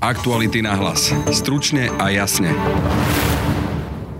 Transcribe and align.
Aktuality 0.00 0.64
na 0.64 0.72
hlas. 0.80 1.12
Stručne 1.28 1.92
a 2.00 2.08
jasne. 2.08 2.56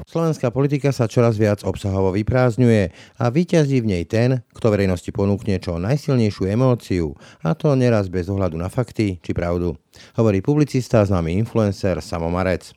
Slovenská 0.05 0.53
politika 0.53 0.93
sa 0.93 1.09
čoraz 1.09 1.41
viac 1.41 1.65
obsahovo 1.65 2.13
vyprázdňuje 2.13 2.93
a 3.17 3.25
vyťazí 3.33 3.81
v 3.81 3.89
nej 3.89 4.05
ten, 4.05 4.45
kto 4.53 4.69
verejnosti 4.69 5.09
ponúkne 5.09 5.57
čo 5.57 5.81
najsilnejšiu 5.81 6.53
emóciu, 6.53 7.17
a 7.41 7.57
to 7.57 7.73
neraz 7.81 8.13
bez 8.13 8.29
ohľadu 8.29 8.61
na 8.61 8.69
fakty 8.69 9.25
či 9.25 9.33
pravdu. 9.33 9.73
Hovorí 10.21 10.45
publicista, 10.45 11.01
známy 11.01 11.41
influencer 11.41 12.05
Samo 12.05 12.29
Marec. 12.29 12.77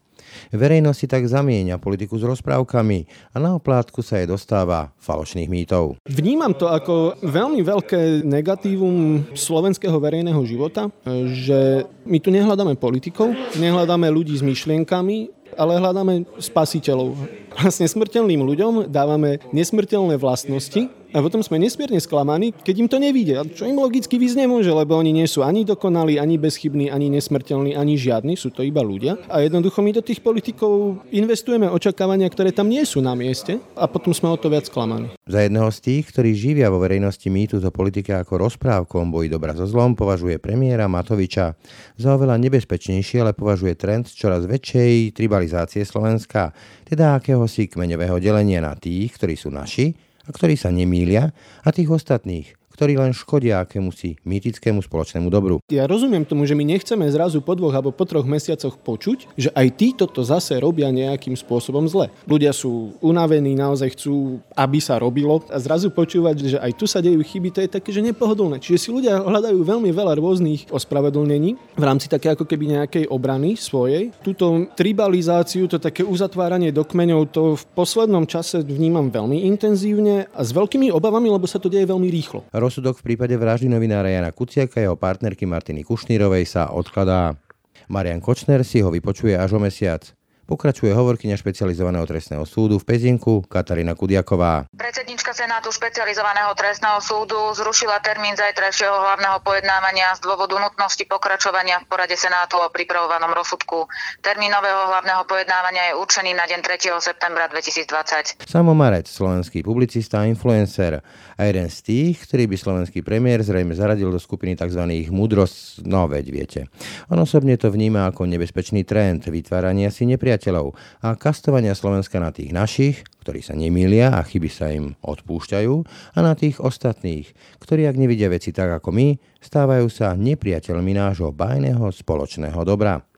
Verejnosť 0.54 0.98
si 0.98 1.08
tak 1.10 1.24
zamieňa 1.26 1.82
politiku 1.82 2.20
s 2.20 2.24
rozprávkami 2.24 3.00
a 3.34 3.38
na 3.42 3.58
oplátku 3.58 4.04
sa 4.06 4.22
jej 4.22 4.28
dostáva 4.30 4.94
falošných 5.02 5.50
mýtov. 5.50 5.98
Vnímam 6.06 6.54
to 6.54 6.70
ako 6.70 7.20
veľmi 7.22 7.62
veľké 7.64 8.22
negatívum 8.26 9.28
slovenského 9.34 9.96
verejného 9.98 10.42
života, 10.46 10.92
že 11.32 11.88
my 12.06 12.18
tu 12.20 12.30
nehľadáme 12.30 12.76
politikov, 12.78 13.32
nehľadáme 13.58 14.08
ľudí 14.12 14.36
s 14.36 14.44
myšlienkami, 14.46 15.44
ale 15.54 15.78
hľadáme 15.78 16.26
spasiteľov. 16.42 17.14
Vlastne 17.58 17.86
smrteľným 17.86 18.42
ľuďom 18.42 18.74
dávame 18.90 19.42
nesmrteľné 19.54 20.18
vlastnosti, 20.18 20.90
a 21.14 21.22
potom 21.22 21.46
sme 21.46 21.62
nesmierne 21.62 22.02
sklamaní, 22.02 22.58
keď 22.66 22.76
im 22.82 22.90
to 22.90 22.98
nevíde. 22.98 23.38
Čo 23.54 23.70
im 23.70 23.78
logicky 23.78 24.18
vyznie 24.18 24.50
nemôže, 24.50 24.74
lebo 24.74 24.98
oni 24.98 25.14
nie 25.14 25.30
sú 25.30 25.46
ani 25.46 25.62
dokonalí, 25.62 26.18
ani 26.18 26.42
bezchybní, 26.42 26.90
ani 26.90 27.08
nesmrteľní, 27.14 27.78
ani 27.78 27.96
žiadni, 27.96 28.34
sú 28.34 28.50
to 28.50 28.66
iba 28.66 28.82
ľudia. 28.82 29.16
A 29.30 29.46
jednoducho 29.46 29.80
my 29.86 29.94
do 29.94 30.02
tých 30.02 30.26
politikov 30.26 31.06
investujeme 31.14 31.70
očakávania, 31.70 32.28
ktoré 32.28 32.50
tam 32.50 32.68
nie 32.68 32.82
sú 32.84 33.00
na 33.00 33.14
mieste 33.14 33.62
a 33.78 33.86
potom 33.86 34.10
sme 34.12 34.34
o 34.34 34.38
to 34.42 34.50
viac 34.50 34.68
sklamaní. 34.68 35.14
Za 35.24 35.46
jedného 35.46 35.70
z 35.70 35.80
tých, 35.80 36.04
ktorí 36.12 36.34
živia 36.34 36.68
vo 36.74 36.82
verejnosti 36.82 37.30
mýtu 37.30 37.62
do 37.62 37.70
politika 37.70 38.26
ako 38.26 38.50
rozprávkom 38.50 39.14
boji 39.14 39.30
dobra 39.30 39.54
so 39.54 39.70
zlom, 39.70 39.94
považuje 39.94 40.42
premiéra 40.42 40.90
Matoviča 40.90 41.56
za 41.96 42.10
oveľa 42.18 42.42
nebezpečnejšie, 42.42 43.22
ale 43.22 43.38
považuje 43.38 43.78
trend 43.78 44.10
čoraz 44.10 44.50
väčšej 44.50 45.16
tribalizácie 45.16 45.86
Slovenska, 45.86 46.52
teda 46.84 47.16
akéhosi 47.44 47.68
kmeňového 47.68 48.24
delenia 48.24 48.64
na 48.64 48.72
tých, 48.72 49.20
ktorí 49.20 49.36
sú 49.36 49.52
naši 49.52 49.92
a 50.24 50.32
ktorí 50.32 50.56
sa 50.56 50.72
nemýlia 50.72 51.28
a 51.60 51.70
tých 51.76 51.92
ostatných, 51.92 52.63
ktorí 52.84 53.00
len 53.00 53.16
škodia 53.16 53.64
akémusi 53.64 54.20
mýtickému 54.28 54.84
spoločnému 54.84 55.32
dobru. 55.32 55.64
Ja 55.72 55.88
rozumiem 55.88 56.28
tomu, 56.28 56.44
že 56.44 56.52
my 56.52 56.68
nechceme 56.68 57.08
zrazu 57.08 57.40
po 57.40 57.56
dvoch 57.56 57.72
alebo 57.72 57.96
po 57.96 58.04
troch 58.04 58.28
mesiacoch 58.28 58.76
počuť, 58.76 59.40
že 59.40 59.48
aj 59.56 59.68
títo 59.80 60.04
to 60.04 60.20
zase 60.20 60.60
robia 60.60 60.92
nejakým 60.92 61.32
spôsobom 61.32 61.88
zle. 61.88 62.12
Ľudia 62.28 62.52
sú 62.52 62.92
unavení, 63.00 63.56
naozaj 63.56 63.96
chcú, 63.96 64.44
aby 64.52 64.84
sa 64.84 65.00
robilo 65.00 65.40
a 65.48 65.64
zrazu 65.64 65.96
počúvať, 65.96 66.36
že 66.44 66.58
aj 66.60 66.76
tu 66.76 66.84
sa 66.84 67.00
dejú 67.00 67.24
chyby, 67.24 67.56
to 67.56 67.64
je 67.64 67.72
také, 67.72 67.96
že 67.96 68.04
nepohodlné. 68.04 68.60
Čiže 68.60 68.80
si 68.84 68.90
ľudia 68.92 69.24
hľadajú 69.24 69.64
veľmi 69.64 69.88
veľa 69.88 70.20
rôznych 70.20 70.68
ospravedlnení 70.68 71.80
v 71.80 71.84
rámci 71.88 72.12
také 72.12 72.36
ako 72.36 72.44
keby 72.44 72.84
nejakej 72.84 73.08
obrany 73.08 73.56
svojej. 73.56 74.12
Túto 74.20 74.68
tribalizáciu, 74.76 75.72
to 75.72 75.80
také 75.80 76.04
uzatváranie 76.04 76.76
do 76.76 76.84
kmeňov, 76.84 77.32
to 77.32 77.56
v 77.56 77.64
poslednom 77.80 78.28
čase 78.28 78.60
vnímam 78.60 79.08
veľmi 79.08 79.48
intenzívne 79.48 80.28
a 80.36 80.42
s 80.44 80.52
veľkými 80.52 80.92
obavami, 80.92 81.32
lebo 81.32 81.48
sa 81.48 81.64
to 81.64 81.72
deje 81.72 81.88
veľmi 81.88 82.12
rýchlo. 82.12 82.44
Rozsudok 82.74 83.06
v 83.06 83.14
prípade 83.14 83.38
vraždy 83.38 83.70
novinára 83.70 84.10
Jana 84.10 84.34
Kuciaka 84.34 84.82
a 84.82 84.90
jeho 84.90 84.98
partnerky 84.98 85.46
Martiny 85.46 85.86
Kušnírovej 85.86 86.50
sa 86.50 86.74
odkladá. 86.74 87.38
Marian 87.86 88.18
Kočner 88.18 88.66
si 88.66 88.82
ho 88.82 88.90
vypočuje 88.90 89.38
až 89.38 89.54
o 89.54 89.60
mesiac. 89.62 90.02
Pokračuje 90.44 90.92
hovorkyňa 90.92 91.40
špecializovaného 91.40 92.04
trestného 92.04 92.44
súdu 92.44 92.76
v 92.76 92.84
Pezinku 92.84 93.46
Katarína 93.48 93.96
Kudiaková. 93.96 94.68
Predsednička 94.76 95.32
Senátu 95.32 95.72
špecializovaného 95.72 96.52
trestného 96.58 97.00
súdu 97.00 97.38
zrušila 97.56 98.04
termín 98.04 98.36
zajtrajšieho 98.36 98.92
hlavného 98.92 99.40
pojednávania 99.46 100.12
z 100.18 100.26
dôvodu 100.26 100.58
nutnosti 100.60 101.06
pokračovania 101.08 101.80
v 101.80 101.88
porade 101.88 102.20
Senátu 102.20 102.60
o 102.60 102.68
pripravovanom 102.74 103.32
rozsudku. 103.32 103.88
Termín 104.20 104.52
nového 104.52 104.90
hlavného 104.92 105.24
pojednávania 105.30 105.94
je 105.94 106.02
určený 106.02 106.36
na 106.36 106.44
deň 106.50 106.60
3. 106.60 106.92
septembra 107.00 107.48
2020. 107.48 108.44
Samo 108.44 108.76
Marec, 108.76 109.08
slovenský 109.08 109.64
publicista 109.64 110.22
a 110.22 110.28
influencer 110.28 111.00
a 111.38 111.42
jeden 111.50 111.68
z 111.70 111.78
tých, 111.84 112.16
ktorý 112.28 112.50
by 112.50 112.56
slovenský 112.58 113.00
premiér 113.02 113.42
zrejme 113.42 113.74
zaradil 113.74 114.10
do 114.10 114.20
skupiny 114.22 114.58
tzv. 114.58 114.84
mudrosť, 115.10 115.86
no 115.88 116.06
veď 116.06 116.26
viete. 116.30 116.62
On 117.10 117.18
osobne 117.20 117.56
to 117.56 117.70
vníma 117.70 118.10
ako 118.10 118.30
nebezpečný 118.30 118.84
trend 118.84 119.26
vytvárania 119.30 119.94
si 119.94 120.06
nepriateľov 120.10 120.76
a 121.06 121.16
kastovania 121.18 121.78
Slovenska 121.78 122.18
na 122.18 122.34
tých 122.34 122.52
našich, 122.52 123.06
ktorí 123.24 123.40
sa 123.40 123.56
nemýlia 123.56 124.12
a 124.14 124.22
chyby 124.22 124.50
sa 124.52 124.68
im 124.74 125.00
odpúšťajú, 125.00 125.74
a 126.14 126.20
na 126.20 126.34
tých 126.36 126.60
ostatných, 126.60 127.32
ktorí 127.64 127.88
ak 127.88 127.96
nevidia 127.96 128.28
veci 128.28 128.52
tak 128.52 128.84
ako 128.84 128.92
my, 128.92 129.16
stávajú 129.40 129.88
sa 129.88 130.18
nepriateľmi 130.18 130.92
nášho 130.96 131.32
bajného 131.32 131.88
spoločného 131.88 132.62
dobra. 132.68 133.13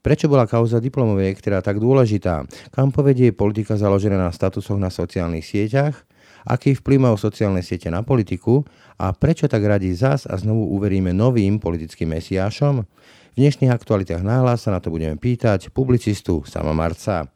Prečo 0.00 0.30
bola 0.30 0.48
kauza 0.48 0.78
diplomoviek 0.78 1.38
teda 1.42 1.60
tak 1.64 1.82
dôležitá? 1.82 2.46
Kam 2.70 2.94
povedie 2.94 3.34
politika 3.34 3.74
založená 3.74 4.18
na 4.18 4.32
statusoch 4.32 4.78
na 4.78 4.88
sociálnych 4.88 5.44
sieťach? 5.44 6.08
Aký 6.48 6.72
vplyv 6.72 6.98
majú 7.10 7.16
sociálne 7.20 7.60
siete 7.60 7.92
na 7.92 8.00
politiku? 8.00 8.64
A 8.96 9.12
prečo 9.12 9.50
tak 9.50 9.60
radi 9.66 9.92
zas 9.92 10.24
a 10.24 10.38
znovu 10.40 10.72
uveríme 10.72 11.12
novým 11.12 11.60
politickým 11.60 12.14
mesiášom? 12.16 12.88
V 13.34 13.36
dnešných 13.36 13.70
aktualitách 13.70 14.24
náhlas 14.24 14.64
sa 14.66 14.74
na 14.74 14.80
to 14.82 14.90
budeme 14.90 15.14
pýtať 15.14 15.70
publicistu 15.70 16.42
Sama 16.48 16.74
Marca. 16.74 17.28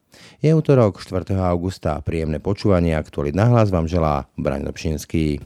Je 0.43 0.51
útorok 0.53 1.01
4. 1.01 1.37
augusta. 1.39 2.01
Príjemné 2.05 2.43
počúvanie 2.43 2.93
aktualit 2.97 3.37
náhlas 3.37 3.73
vám 3.73 3.89
želá 3.89 4.29
Braň 4.37 4.69
Dobšinský. 4.69 5.41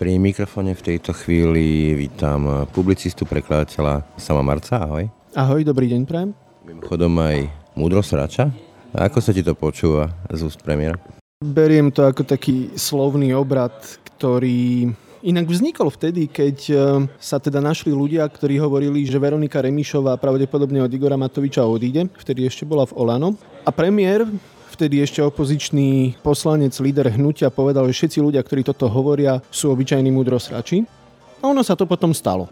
Pri 0.00 0.16
mikrofóne 0.16 0.72
v 0.72 0.80
tejto 0.80 1.12
chvíli 1.12 1.92
vítam 1.92 2.64
publicistu, 2.72 3.28
prekladateľa 3.28 4.16
Sama 4.16 4.40
Marca. 4.40 4.80
Ahoj. 4.80 5.04
Ahoj, 5.36 5.60
dobrý 5.60 5.92
deň, 5.92 6.08
prajem. 6.08 6.32
Mimochodom 6.64 7.20
aj 7.20 7.44
múdro 7.76 8.00
srača. 8.00 8.48
A 8.96 9.12
ako 9.12 9.20
sa 9.20 9.36
ti 9.36 9.44
to 9.44 9.52
počúva 9.52 10.08
z 10.32 10.40
úst 10.48 10.64
premiéra? 10.64 10.96
Beriem 11.44 11.92
to 11.92 12.08
ako 12.08 12.24
taký 12.24 12.72
slovný 12.80 13.36
obrad, 13.36 13.76
ktorý 14.16 14.88
Inak 15.20 15.52
vznikol 15.52 15.92
vtedy, 15.92 16.32
keď 16.32 16.56
e, 16.72 16.74
sa 17.20 17.36
teda 17.36 17.60
našli 17.60 17.92
ľudia, 17.92 18.24
ktorí 18.24 18.56
hovorili, 18.56 19.04
že 19.04 19.20
Veronika 19.20 19.60
Remišová 19.60 20.16
pravdepodobne 20.16 20.80
od 20.80 20.88
Igora 20.88 21.20
Matoviča 21.20 21.60
odíde. 21.60 22.08
Vtedy 22.16 22.48
ešte 22.48 22.64
bola 22.64 22.88
v 22.88 22.96
Olano. 22.96 23.36
A 23.60 23.68
premiér 23.68 24.24
vtedy 24.70 25.02
ešte 25.02 25.20
opozičný 25.20 26.22
poslanec, 26.22 26.72
líder 26.78 27.10
hnutia 27.12 27.50
povedal, 27.50 27.90
že 27.90 27.96
všetci 27.98 28.18
ľudia, 28.22 28.40
ktorí 28.40 28.62
toto 28.62 28.86
hovoria, 28.86 29.42
sú 29.50 29.74
obyčajní 29.74 30.08
múdrosrači. 30.14 30.86
A 31.42 31.50
ono 31.50 31.66
sa 31.66 31.74
to 31.74 31.88
potom 31.88 32.14
stalo. 32.14 32.46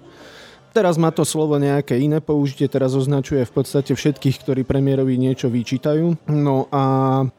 Teraz 0.72 1.00
má 1.00 1.08
to 1.10 1.24
slovo 1.24 1.56
nejaké 1.56 1.96
iné 1.96 2.20
použitie, 2.20 2.68
teraz 2.68 2.92
označuje 2.92 3.42
v 3.42 3.52
podstate 3.52 3.96
všetkých, 3.96 4.36
ktorí 4.44 4.60
premiérovi 4.62 5.16
niečo 5.16 5.48
vyčítajú. 5.48 6.28
No 6.28 6.68
a 6.68 6.82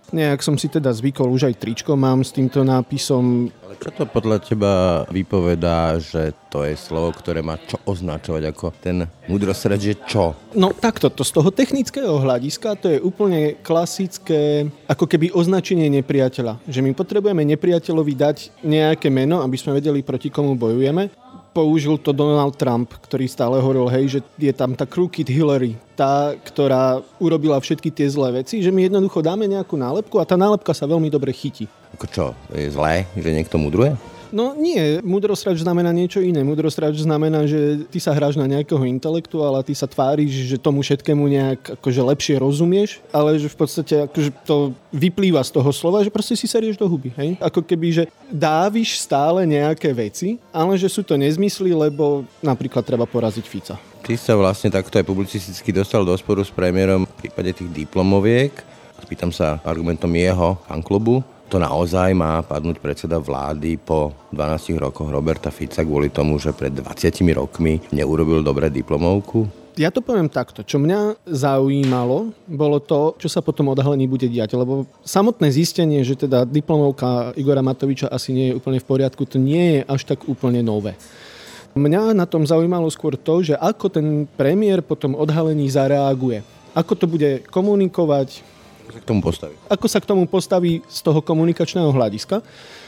nejak 0.10 0.42
som 0.42 0.58
si 0.58 0.68
teda 0.68 0.90
zvykol, 0.90 1.30
už 1.30 1.54
aj 1.54 1.62
tričko 1.62 1.94
mám 1.94 2.26
s 2.26 2.34
týmto 2.34 2.66
nápisom. 2.66 3.54
Ale 3.64 3.76
čo 3.78 3.94
to 3.94 4.10
podľa 4.10 4.38
teba 4.42 4.72
vypovedá, 5.14 6.02
že 6.02 6.34
to 6.50 6.66
je 6.66 6.74
slovo, 6.74 7.14
ktoré 7.14 7.46
má 7.46 7.62
čo 7.62 7.78
označovať 7.86 8.44
ako 8.50 8.66
ten 8.82 9.06
múdrosred, 9.30 9.78
že 9.78 9.94
čo? 10.10 10.34
No 10.58 10.74
takto, 10.74 11.14
to 11.14 11.22
z 11.22 11.32
toho 11.38 11.54
technického 11.54 12.18
hľadiska 12.18 12.74
to 12.82 12.98
je 12.98 13.00
úplne 13.00 13.62
klasické 13.62 14.66
ako 14.90 15.06
keby 15.06 15.30
označenie 15.30 15.86
nepriateľa. 16.02 16.66
Že 16.66 16.82
my 16.82 16.92
potrebujeme 16.98 17.46
nepriateľovi 17.46 18.14
dať 18.18 18.38
nejaké 18.66 19.14
meno, 19.14 19.46
aby 19.46 19.56
sme 19.56 19.78
vedeli, 19.78 20.02
proti 20.02 20.34
komu 20.34 20.58
bojujeme 20.58 21.29
použil 21.52 21.98
to 21.98 22.14
Donald 22.14 22.56
Trump, 22.56 22.94
ktorý 23.04 23.26
stále 23.26 23.58
hovoril, 23.60 23.90
hej, 23.90 24.06
že 24.18 24.20
je 24.38 24.54
tam 24.54 24.78
tá 24.78 24.86
crooked 24.86 25.26
Hillary, 25.26 25.76
tá, 25.98 26.34
ktorá 26.46 27.02
urobila 27.18 27.58
všetky 27.58 27.90
tie 27.90 28.08
zlé 28.08 28.44
veci, 28.44 28.62
že 28.62 28.70
my 28.70 28.88
jednoducho 28.88 29.20
dáme 29.26 29.50
nejakú 29.50 29.76
nálepku 29.76 30.22
a 30.22 30.28
tá 30.28 30.38
nálepka 30.38 30.72
sa 30.72 30.86
veľmi 30.86 31.10
dobre 31.10 31.34
chytí. 31.34 31.66
Ako 31.98 32.06
čo, 32.08 32.26
je 32.54 32.70
zlé, 32.70 33.10
že 33.18 33.34
niekto 33.34 33.58
mudruje? 33.58 33.98
No 34.30 34.54
nie, 34.54 35.02
múdrosrač 35.02 35.66
znamená 35.66 35.90
niečo 35.90 36.22
iné. 36.22 36.46
Múdrosrač 36.46 37.02
znamená, 37.02 37.50
že 37.50 37.86
ty 37.90 37.98
sa 37.98 38.14
hráš 38.14 38.38
na 38.38 38.46
nejakého 38.46 38.82
intelektuála, 38.86 39.66
ty 39.66 39.74
sa 39.74 39.90
tváriš, 39.90 40.54
že 40.54 40.58
tomu 40.62 40.86
všetkému 40.86 41.26
nejak 41.26 41.62
akože 41.82 42.02
lepšie 42.14 42.36
rozumieš, 42.38 43.02
ale 43.10 43.42
že 43.42 43.50
v 43.50 43.58
podstate 43.58 43.94
akože 44.06 44.30
to 44.46 44.72
vyplýva 44.94 45.42
z 45.42 45.52
toho 45.58 45.70
slova, 45.74 46.06
že 46.06 46.14
proste 46.14 46.38
si 46.38 46.46
serieš 46.46 46.78
do 46.78 46.86
huby. 46.86 47.10
Hej? 47.18 47.42
Ako 47.42 47.66
keby, 47.66 47.88
že 47.90 48.04
dáviš 48.30 49.02
stále 49.02 49.50
nejaké 49.50 49.90
veci, 49.90 50.38
ale 50.54 50.78
že 50.78 50.90
sú 50.90 51.02
to 51.02 51.18
nezmysly, 51.18 51.74
lebo 51.74 52.22
napríklad 52.46 52.86
treba 52.86 53.10
poraziť 53.10 53.46
Fica. 53.50 53.76
Ty 54.06 54.14
sa 54.16 54.38
vlastne 54.38 54.70
takto 54.70 55.02
aj 55.02 55.06
publicisticky 55.10 55.74
dostal 55.74 56.06
do 56.06 56.14
sporu 56.14 56.46
s 56.46 56.54
premiérom 56.54 57.04
v 57.04 57.18
prípade 57.26 57.52
tých 57.58 57.70
diplomoviek. 57.74 58.54
Spýtam 59.00 59.34
sa 59.34 59.58
argumentom 59.66 60.12
jeho 60.14 60.62
fanklubu 60.70 61.39
to 61.50 61.58
naozaj 61.58 62.14
má 62.14 62.46
padnúť 62.46 62.78
predseda 62.78 63.18
vlády 63.18 63.82
po 63.82 64.14
12 64.30 64.78
rokoch 64.78 65.10
Roberta 65.10 65.50
Fica 65.50 65.82
kvôli 65.82 66.14
tomu, 66.14 66.38
že 66.38 66.54
pred 66.54 66.70
20 66.70 66.86
rokmi 67.34 67.82
neurobil 67.90 68.46
dobre 68.46 68.70
diplomovku? 68.70 69.50
Ja 69.80 69.90
to 69.90 70.04
poviem 70.04 70.28
takto. 70.28 70.62
Čo 70.62 70.76
mňa 70.78 71.24
zaujímalo, 71.24 72.36
bolo 72.46 72.84
to, 72.84 73.16
čo 73.16 73.32
sa 73.32 73.40
potom 73.40 73.72
odhalení 73.72 74.12
bude 74.12 74.28
diať. 74.28 74.60
Lebo 74.60 74.84
samotné 75.08 75.50
zistenie, 75.50 76.04
že 76.04 76.20
teda 76.20 76.44
diplomovka 76.44 77.32
Igora 77.40 77.64
Matoviča 77.64 78.12
asi 78.12 78.36
nie 78.36 78.46
je 78.52 78.58
úplne 78.60 78.84
v 78.84 78.86
poriadku, 78.86 79.24
to 79.24 79.40
nie 79.40 79.80
je 79.80 79.82
až 79.88 80.04
tak 80.04 80.28
úplne 80.28 80.60
nové. 80.60 81.00
Mňa 81.80 82.12
na 82.12 82.28
tom 82.28 82.44
zaujímalo 82.44 82.92
skôr 82.92 83.16
to, 83.16 83.40
že 83.40 83.56
ako 83.56 83.88
ten 83.88 84.28
premiér 84.36 84.84
potom 84.84 85.16
odhalení 85.16 85.72
zareaguje. 85.72 86.44
Ako 86.76 86.94
to 87.00 87.08
bude 87.08 87.48
komunikovať, 87.48 88.44
ako 88.90 88.98
sa 88.98 89.06
k 89.06 89.06
tomu 89.06 89.22
postaví? 89.22 89.56
Ako 89.70 89.86
sa 89.86 90.00
k 90.02 90.10
tomu 90.10 90.24
postaví 90.26 90.74
z 90.90 91.00
toho 91.06 91.22
komunikačného 91.22 91.94
hľadiska. 91.94 92.42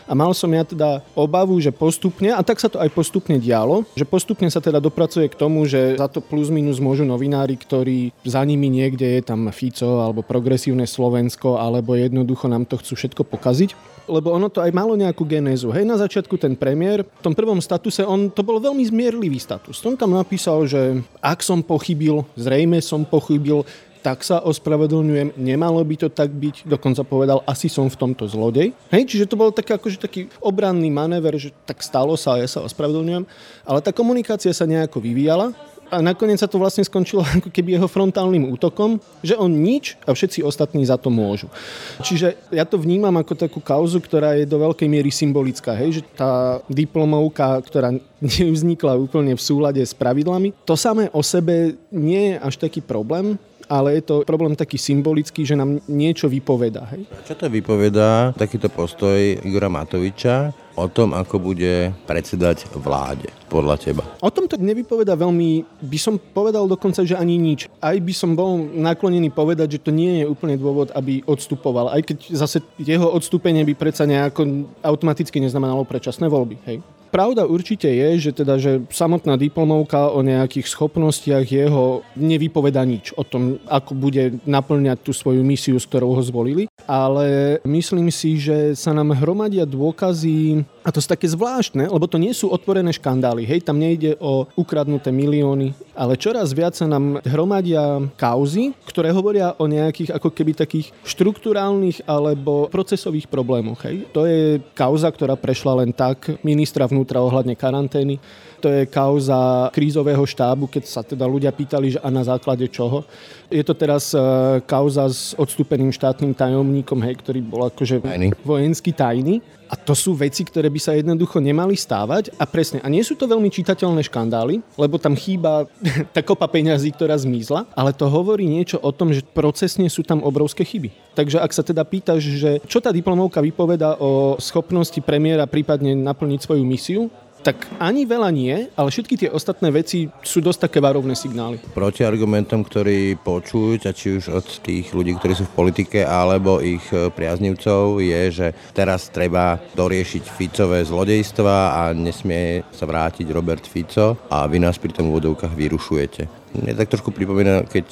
A 0.10 0.18
mal 0.18 0.34
som 0.34 0.50
ja 0.50 0.66
teda 0.66 1.06
obavu, 1.14 1.56
že 1.62 1.70
postupne, 1.70 2.34
a 2.34 2.42
tak 2.42 2.58
sa 2.58 2.68
to 2.68 2.82
aj 2.82 2.90
postupne 2.90 3.38
dialo, 3.38 3.86
že 3.94 4.02
postupne 4.02 4.50
sa 4.50 4.58
teda 4.58 4.82
dopracuje 4.82 5.30
k 5.30 5.38
tomu, 5.38 5.64
že 5.70 5.96
za 5.96 6.10
to 6.10 6.20
plus 6.20 6.50
minus 6.50 6.82
môžu 6.82 7.06
novinári, 7.06 7.54
ktorí 7.54 8.10
za 8.26 8.42
nimi 8.42 8.68
niekde 8.68 9.06
je 9.06 9.22
tam 9.22 9.46
Fico 9.54 10.02
alebo 10.02 10.26
progresívne 10.26 10.90
Slovensko, 10.90 11.62
alebo 11.62 11.94
jednoducho 11.94 12.50
nám 12.50 12.66
to 12.66 12.82
chcú 12.82 12.98
všetko 12.98 13.22
pokaziť 13.30 14.02
lebo 14.12 14.36
ono 14.36 14.52
to 14.52 14.60
aj 14.60 14.76
malo 14.76 15.00
nejakú 15.00 15.24
genézu. 15.24 15.72
Hej, 15.72 15.88
na 15.88 15.96
začiatku 15.96 16.36
ten 16.36 16.58
premiér, 16.60 17.08
v 17.08 17.24
tom 17.24 17.32
prvom 17.32 17.64
statuse, 17.64 18.04
on 18.04 18.28
to 18.28 18.44
bol 18.44 18.60
veľmi 18.60 18.84
zmierlivý 18.84 19.40
status. 19.40 19.80
On 19.88 19.96
tam 19.96 20.12
napísal, 20.12 20.68
že 20.68 21.00
ak 21.24 21.40
som 21.40 21.64
pochybil, 21.64 22.28
zrejme 22.36 22.84
som 22.84 23.08
pochybil, 23.08 23.64
tak 24.02 24.26
sa 24.26 24.42
ospravedlňujem, 24.42 25.38
nemalo 25.38 25.80
by 25.86 25.96
to 25.96 26.10
tak 26.10 26.34
byť, 26.34 26.66
dokonca 26.66 27.06
povedal, 27.06 27.46
asi 27.46 27.70
som 27.70 27.86
v 27.86 27.98
tomto 27.98 28.26
zlodej. 28.26 28.74
Hej, 28.90 29.14
čiže 29.14 29.30
to 29.30 29.38
bol 29.38 29.54
taký, 29.54 29.78
akože 29.78 29.98
taký 30.02 30.28
obranný 30.42 30.90
manéver, 30.90 31.38
že 31.38 31.54
tak 31.70 31.86
stalo 31.86 32.18
sa 32.18 32.36
a 32.36 32.42
ja 32.42 32.50
sa 32.50 32.66
ospravedlňujem, 32.66 33.24
ale 33.64 33.80
tá 33.80 33.94
komunikácia 33.94 34.50
sa 34.52 34.66
nejako 34.66 35.00
vyvíjala 35.00 35.54
a 35.92 36.00
nakoniec 36.00 36.40
sa 36.40 36.48
to 36.48 36.56
vlastne 36.56 36.88
skončilo 36.88 37.22
ako 37.38 37.52
keby 37.52 37.76
jeho 37.76 37.92
frontálnym 37.92 38.48
útokom, 38.48 38.98
že 39.20 39.36
on 39.36 39.52
nič 39.52 40.00
a 40.08 40.16
všetci 40.16 40.42
ostatní 40.42 40.88
za 40.88 40.96
to 40.96 41.12
môžu. 41.12 41.52
Čiže 42.00 42.40
ja 42.50 42.64
to 42.64 42.80
vnímam 42.80 43.14
ako 43.20 43.36
takú 43.36 43.60
kauzu, 43.60 44.00
ktorá 44.00 44.40
je 44.40 44.48
do 44.48 44.58
veľkej 44.58 44.88
miery 44.88 45.12
symbolická, 45.12 45.76
hej? 45.76 46.00
že 46.00 46.02
tá 46.16 46.64
diplomovka, 46.72 47.60
ktorá 47.68 47.92
nevznikla 48.40 48.96
úplne 48.96 49.36
v 49.36 49.44
súlade 49.44 49.84
s 49.84 49.92
pravidlami, 49.92 50.56
to 50.64 50.80
samé 50.80 51.12
o 51.12 51.20
sebe 51.20 51.76
nie 51.92 52.34
je 52.34 52.36
až 52.40 52.56
taký 52.56 52.80
problém, 52.80 53.36
ale 53.72 53.96
je 53.96 54.04
to 54.04 54.16
problém 54.28 54.52
taký 54.52 54.76
symbolický, 54.76 55.48
že 55.48 55.56
nám 55.56 55.80
niečo 55.88 56.28
vypoveda. 56.28 56.92
Hej? 56.92 57.08
Čo 57.24 57.40
to 57.40 57.48
vypoveda 57.48 58.36
takýto 58.36 58.68
postoj 58.68 59.16
Igora 59.48 59.72
Matoviča 59.72 60.52
o 60.76 60.92
tom, 60.92 61.16
ako 61.16 61.40
bude 61.40 61.96
predsedať 62.04 62.68
vláde, 62.76 63.32
podľa 63.48 63.76
teba? 63.80 64.04
O 64.20 64.28
tom 64.28 64.52
to 64.52 64.60
nevypoveda 64.60 65.16
veľmi, 65.16 65.64
by 65.88 66.00
som 66.00 66.20
povedal 66.20 66.68
dokonca, 66.68 67.08
že 67.08 67.16
ani 67.16 67.40
nič. 67.40 67.72
Aj 67.80 67.96
by 67.96 68.12
som 68.12 68.36
bol 68.36 68.60
naklonený 68.60 69.32
povedať, 69.32 69.80
že 69.80 69.84
to 69.88 69.96
nie 69.96 70.20
je 70.20 70.26
úplne 70.28 70.60
dôvod, 70.60 70.92
aby 70.92 71.24
odstupoval. 71.24 71.96
Aj 71.96 72.04
keď 72.04 72.28
zase 72.36 72.60
jeho 72.76 73.08
odstúpenie 73.08 73.64
by 73.64 73.74
predsa 73.80 74.04
nejako 74.04 74.68
automaticky 74.84 75.40
neznamenalo 75.40 75.88
predčasné 75.88 76.28
voľby. 76.28 76.60
Hej? 76.68 76.84
Pravda 77.12 77.44
určite 77.44 77.92
je, 77.92 78.10
že 78.18 78.32
teda, 78.32 78.56
že 78.56 78.88
samotná 78.88 79.36
diplomovka 79.36 80.16
o 80.16 80.24
nejakých 80.24 80.72
schopnostiach 80.72 81.44
jeho 81.44 82.08
nevypoveda 82.16 82.88
nič 82.88 83.12
o 83.20 83.28
tom, 83.28 83.60
ako 83.68 83.92
bude 84.00 84.40
naplňať 84.48 85.04
tú 85.04 85.12
svoju 85.12 85.44
misiu, 85.44 85.76
s 85.76 85.84
ktorou 85.92 86.16
ho 86.16 86.24
zvolili, 86.24 86.72
ale 86.88 87.60
myslím 87.68 88.08
si, 88.08 88.40
že 88.40 88.80
sa 88.80 88.96
nám 88.96 89.12
hromadia 89.20 89.68
dôkazy 89.68 90.64
a 90.82 90.90
to 90.90 91.04
sú 91.04 91.08
také 91.12 91.28
zvláštne, 91.28 91.92
lebo 91.92 92.08
to 92.08 92.16
nie 92.16 92.32
sú 92.32 92.48
otvorené 92.48 92.96
škandály. 92.96 93.44
Hej, 93.44 93.68
tam 93.68 93.78
nejde 93.78 94.16
o 94.24 94.48
ukradnuté 94.56 95.12
milióny, 95.12 95.76
ale 96.02 96.18
čoraz 96.18 96.50
viac 96.58 96.74
sa 96.74 96.90
nám 96.90 97.22
hromadia 97.22 98.02
kauzy, 98.18 98.74
ktoré 98.90 99.14
hovoria 99.14 99.54
o 99.62 99.70
nejakých 99.70 100.18
ako 100.18 100.34
keby 100.34 100.58
takých 100.58 100.90
štruktúrálnych 101.06 102.10
alebo 102.10 102.66
procesových 102.74 103.30
problémoch. 103.30 103.86
Hej. 103.86 104.10
To 104.10 104.26
je 104.26 104.58
kauza, 104.74 105.14
ktorá 105.14 105.38
prešla 105.38 105.86
len 105.86 105.94
tak 105.94 106.42
ministra 106.42 106.90
vnútra 106.90 107.22
ohľadne 107.22 107.54
karantény 107.54 108.18
to 108.62 108.70
je 108.70 108.86
kauza 108.86 109.74
krízového 109.74 110.22
štábu, 110.22 110.70
keď 110.70 110.84
sa 110.86 111.02
teda 111.02 111.26
ľudia 111.26 111.50
pýtali, 111.50 111.98
že 111.98 112.00
a 112.00 112.14
na 112.14 112.22
základe 112.22 112.70
čoho. 112.70 113.02
Je 113.50 113.66
to 113.66 113.74
teraz 113.74 114.14
e, 114.14 114.22
kauza 114.70 115.10
s 115.10 115.34
odstúpeným 115.34 115.90
štátnym 115.90 116.38
tajomníkom, 116.38 117.02
hej, 117.02 117.18
ktorý 117.20 117.42
bol 117.42 117.68
akože 117.68 118.06
tajný. 118.06 118.38
vojenský 118.46 118.94
tajný. 118.94 119.42
A 119.72 119.80
to 119.80 119.96
sú 119.96 120.12
veci, 120.12 120.44
ktoré 120.44 120.68
by 120.68 120.80
sa 120.84 121.00
jednoducho 121.00 121.40
nemali 121.40 121.80
stávať. 121.80 122.36
A 122.36 122.44
presne, 122.44 122.84
a 122.84 122.92
nie 122.92 123.00
sú 123.08 123.16
to 123.16 123.24
veľmi 123.24 123.48
čitateľné 123.48 124.04
škandály, 124.04 124.60
lebo 124.76 125.00
tam 125.00 125.16
chýba 125.16 125.64
tá 126.16 126.20
kopa 126.20 126.46
peňazí, 126.52 126.92
ktorá 126.92 127.16
zmizla, 127.16 127.66
ale 127.72 127.96
to 127.96 128.06
hovorí 128.12 128.44
niečo 128.44 128.78
o 128.84 128.92
tom, 128.92 129.16
že 129.16 129.24
procesne 129.24 129.88
sú 129.88 130.04
tam 130.04 130.22
obrovské 130.28 130.68
chyby. 130.68 131.16
Takže 131.16 131.40
ak 131.40 131.52
sa 131.56 131.64
teda 131.64 131.88
pýtaš, 131.88 132.20
že 132.24 132.52
čo 132.68 132.84
tá 132.84 132.92
diplomovka 132.92 133.40
vypoveda 133.40 133.96
o 134.00 134.36
schopnosti 134.44 135.00
premiéra 135.00 135.48
prípadne 135.48 135.96
naplniť 135.96 136.40
svoju 136.44 136.64
misiu, 136.68 137.08
tak 137.42 137.66
ani 137.82 138.06
veľa 138.06 138.30
nie, 138.30 138.70
ale 138.78 138.90
všetky 138.94 139.18
tie 139.18 139.30
ostatné 139.34 139.74
veci 139.74 140.08
sú 140.22 140.40
dosť 140.40 140.70
také 140.70 140.80
varovné 140.80 141.18
signály. 141.18 141.58
Proti 141.74 142.06
argumentom, 142.06 142.62
ktorí 142.62 143.18
počujú, 143.18 143.82
a 143.82 143.92
či 143.92 144.22
už 144.22 144.30
od 144.30 144.48
tých 144.62 144.94
ľudí, 144.94 145.18
ktorí 145.18 145.34
sú 145.34 145.50
v 145.50 145.58
politike, 145.58 146.06
alebo 146.06 146.62
ich 146.62 146.86
e, 146.94 147.10
priaznivcov, 147.10 147.98
je, 148.04 148.22
že 148.30 148.48
teraz 148.78 149.10
treba 149.10 149.58
doriešiť 149.74 150.24
Ficové 150.30 150.86
zlodejstva 150.86 151.56
a 151.78 151.82
nesmie 151.98 152.62
sa 152.70 152.86
vrátiť 152.86 153.26
Robert 153.34 153.66
Fico 153.66 154.22
a 154.30 154.46
vy 154.46 154.62
nás 154.62 154.78
pri 154.78 154.94
tom 154.94 155.10
úvodovkách 155.10 155.58
vyrušujete. 155.58 156.22
Mne 156.52 156.76
tak 156.76 156.92
trošku 156.92 157.16
pripomína, 157.16 157.64
keď 157.66 157.88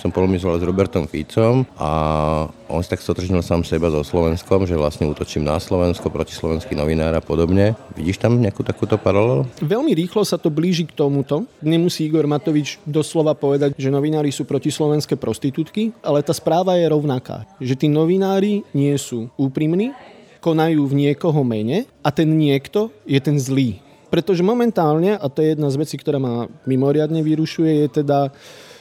som 0.00 0.08
polemizoval 0.08 0.56
s 0.56 0.64
Robertom 0.64 1.04
Ficom 1.04 1.68
a 1.76 1.90
on 2.72 2.80
si 2.80 2.88
tak 2.88 3.04
stotožnil 3.04 3.44
sám 3.44 3.60
seba 3.68 3.92
so 3.92 4.00
Slovenskom, 4.00 4.64
že 4.64 4.80
vlastne 4.80 5.04
útočím 5.04 5.44
na 5.44 5.60
Slovensko, 5.60 6.08
proti 6.08 6.32
slovenský 6.32 6.72
novinár 6.72 7.12
a 7.12 7.20
podobne. 7.20 7.76
Vidíš 7.92 8.16
tam 8.16 8.40
nejakú 8.40 8.64
takúto 8.64 8.96
paralelu? 8.96 9.44
Veľmi 9.60 9.92
rýchlo 9.92 10.24
sa 10.24 10.40
to 10.40 10.48
blíži 10.48 10.88
k 10.88 10.96
tomuto. 10.96 11.44
Nemusí 11.60 12.08
Igor 12.08 12.24
Matovič 12.24 12.80
doslova 12.88 13.36
povedať, 13.36 13.76
že 13.76 13.92
novinári 13.92 14.32
sú 14.32 14.48
proti 14.48 14.72
slovenské 14.72 15.20
prostitútky, 15.20 15.92
ale 16.00 16.24
tá 16.24 16.32
správa 16.32 16.80
je 16.80 16.88
rovnaká. 16.88 17.44
Že 17.60 17.74
tí 17.84 17.86
novinári 17.92 18.64
nie 18.72 18.96
sú 18.96 19.28
úprimní, 19.36 19.92
konajú 20.40 20.88
v 20.88 20.96
niekoho 20.96 21.44
mene 21.44 21.84
a 22.00 22.08
ten 22.08 22.32
niekto 22.40 22.88
je 23.04 23.20
ten 23.20 23.36
zlý. 23.36 23.76
Pretože 24.10 24.42
momentálne, 24.42 25.14
a 25.14 25.26
to 25.30 25.38
je 25.38 25.54
jedna 25.54 25.70
z 25.70 25.78
vecí, 25.78 25.94
ktorá 25.94 26.18
ma 26.18 26.50
mimoriadne 26.66 27.22
vyrušuje, 27.22 27.86
je 27.86 27.88
teda 28.02 28.34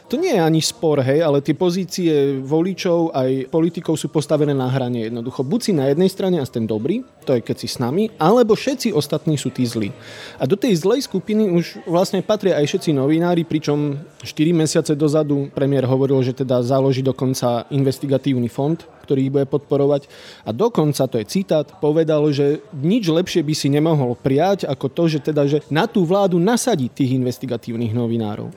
to 0.10 0.18
nie 0.18 0.34
je 0.34 0.42
ani 0.42 0.58
spor, 0.58 1.06
hej, 1.06 1.22
ale 1.22 1.46
tie 1.46 1.54
pozície 1.54 2.42
voličov 2.42 3.14
aj 3.14 3.54
politikov 3.54 3.94
sú 3.94 4.10
postavené 4.10 4.58
na 4.58 4.66
hrane 4.66 5.06
jednoducho. 5.06 5.46
Buď 5.46 5.60
si 5.62 5.72
na 5.78 5.86
jednej 5.94 6.10
strane 6.10 6.42
a 6.42 6.46
ten 6.50 6.66
dobrý, 6.66 7.06
to 7.30 7.38
je 7.38 7.46
keď 7.46 7.56
si 7.62 7.70
s 7.70 7.78
nami, 7.78 8.10
alebo 8.18 8.58
všetci 8.58 8.90
ostatní 8.90 9.38
sú 9.38 9.54
tí 9.54 9.70
zlí. 9.70 9.94
A 10.42 10.50
do 10.50 10.58
tej 10.58 10.74
zlej 10.82 11.06
skupiny 11.06 11.54
už 11.54 11.86
vlastne 11.86 12.26
patria 12.26 12.58
aj 12.58 12.66
všetci 12.66 12.90
novinári, 12.98 13.46
pričom 13.46 14.02
4 14.26 14.50
mesiace 14.52 14.98
dozadu 14.98 15.54
premiér 15.54 15.86
hovoril, 15.86 16.26
že 16.26 16.34
teda 16.34 16.66
založí 16.66 17.06
dokonca 17.06 17.70
investigatívny 17.70 18.50
fond, 18.50 18.82
ktorý 19.10 19.26
ich 19.26 19.34
bude 19.34 19.50
podporovať. 19.50 20.06
A 20.46 20.54
dokonca, 20.54 21.10
to 21.10 21.18
je 21.18 21.26
citát, 21.26 21.66
povedal, 21.82 22.22
že 22.30 22.62
nič 22.78 23.10
lepšie 23.10 23.42
by 23.42 23.54
si 23.58 23.74
nemohol 23.74 24.14
prijať 24.14 24.70
ako 24.70 24.86
to, 24.94 25.04
že 25.10 25.34
teda, 25.34 25.50
že 25.50 25.66
na 25.74 25.90
tú 25.90 26.06
vládu 26.06 26.38
nasadí 26.38 26.94
tých 26.94 27.18
investigatívnych 27.18 27.90
novinárov. 27.90 28.54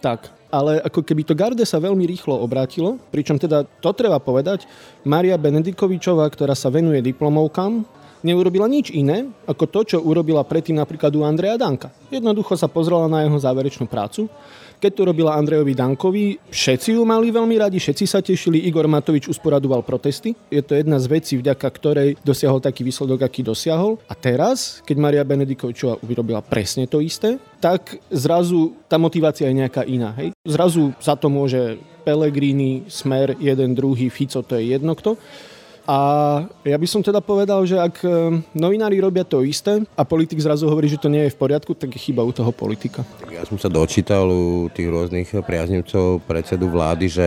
Tak, 0.00 0.32
ale 0.48 0.80
ako 0.80 1.04
keby 1.04 1.28
to 1.28 1.36
Garde 1.36 1.68
sa 1.68 1.76
veľmi 1.76 2.08
rýchlo 2.08 2.40
obrátilo, 2.40 2.96
pričom 3.12 3.36
teda 3.36 3.68
to 3.84 3.92
treba 3.92 4.16
povedať, 4.16 4.64
Maria 5.04 5.36
Benedikovičová, 5.36 6.24
ktorá 6.32 6.56
sa 6.56 6.72
venuje 6.72 7.04
diplomovkám, 7.04 7.99
neurobila 8.22 8.66
nič 8.70 8.92
iné, 8.92 9.28
ako 9.48 9.64
to, 9.68 9.80
čo 9.94 9.96
urobila 10.00 10.44
predtým 10.46 10.76
napríklad 10.78 11.12
u 11.16 11.24
Andreja 11.26 11.60
Danka. 11.60 11.92
Jednoducho 12.08 12.56
sa 12.56 12.68
pozrela 12.70 13.10
na 13.10 13.24
jeho 13.24 13.38
záverečnú 13.38 13.86
prácu 13.88 14.28
keď 14.80 14.92
to 14.96 15.02
robila 15.12 15.36
Andrejovi 15.36 15.76
Dankovi, 15.76 16.48
všetci 16.48 16.96
ju 16.96 17.04
mali 17.04 17.28
veľmi 17.28 17.60
radi, 17.60 17.76
všetci 17.76 18.04
sa 18.08 18.24
tešili, 18.24 18.64
Igor 18.64 18.88
Matovič 18.88 19.28
usporadoval 19.28 19.84
protesty. 19.84 20.32
Je 20.48 20.64
to 20.64 20.72
jedna 20.72 20.96
z 20.96 21.06
vecí, 21.06 21.36
vďaka 21.36 21.68
ktorej 21.68 22.16
dosiahol 22.24 22.64
taký 22.64 22.80
výsledok, 22.80 23.28
aký 23.28 23.44
dosiahol. 23.44 24.00
A 24.08 24.16
teraz, 24.16 24.80
keď 24.88 24.96
Maria 24.96 25.22
Benedikovičová 25.22 26.00
urobila 26.00 26.40
presne 26.40 26.88
to 26.88 27.04
isté, 27.04 27.36
tak 27.60 28.00
zrazu 28.08 28.72
tá 28.88 28.96
motivácia 28.96 29.52
je 29.52 29.60
nejaká 29.60 29.84
iná. 29.84 30.16
Hej? 30.16 30.32
Zrazu 30.48 30.96
za 30.96 31.12
to 31.12 31.28
môže 31.28 31.76
Pellegrini, 32.00 32.88
Smer, 32.88 33.36
jeden, 33.36 33.76
druhý, 33.76 34.08
Fico, 34.08 34.40
to 34.40 34.56
je 34.56 34.72
jedno 34.72 34.96
kto. 34.96 35.20
A 35.90 35.98
ja 36.62 36.78
by 36.78 36.86
som 36.86 37.02
teda 37.02 37.18
povedal, 37.18 37.66
že 37.66 37.74
ak 37.74 38.06
e, 38.06 38.38
novinári 38.54 39.02
robia 39.02 39.26
to 39.26 39.42
isté 39.42 39.82
a 39.98 40.06
politik 40.06 40.38
zrazu 40.38 40.70
hovorí, 40.70 40.86
že 40.86 41.02
to 41.02 41.10
nie 41.10 41.26
je 41.26 41.34
v 41.34 41.40
poriadku, 41.42 41.74
tak 41.74 41.90
je 41.90 41.98
chyba 41.98 42.22
u 42.22 42.30
toho 42.30 42.54
politika. 42.54 43.02
Ja 43.26 43.42
som 43.42 43.58
sa 43.58 43.66
dočítal 43.66 44.30
u 44.30 44.70
tých 44.70 44.86
rôznych 44.86 45.34
priaznivcov 45.42 46.22
predsedu 46.30 46.70
vlády, 46.70 47.10
že 47.10 47.26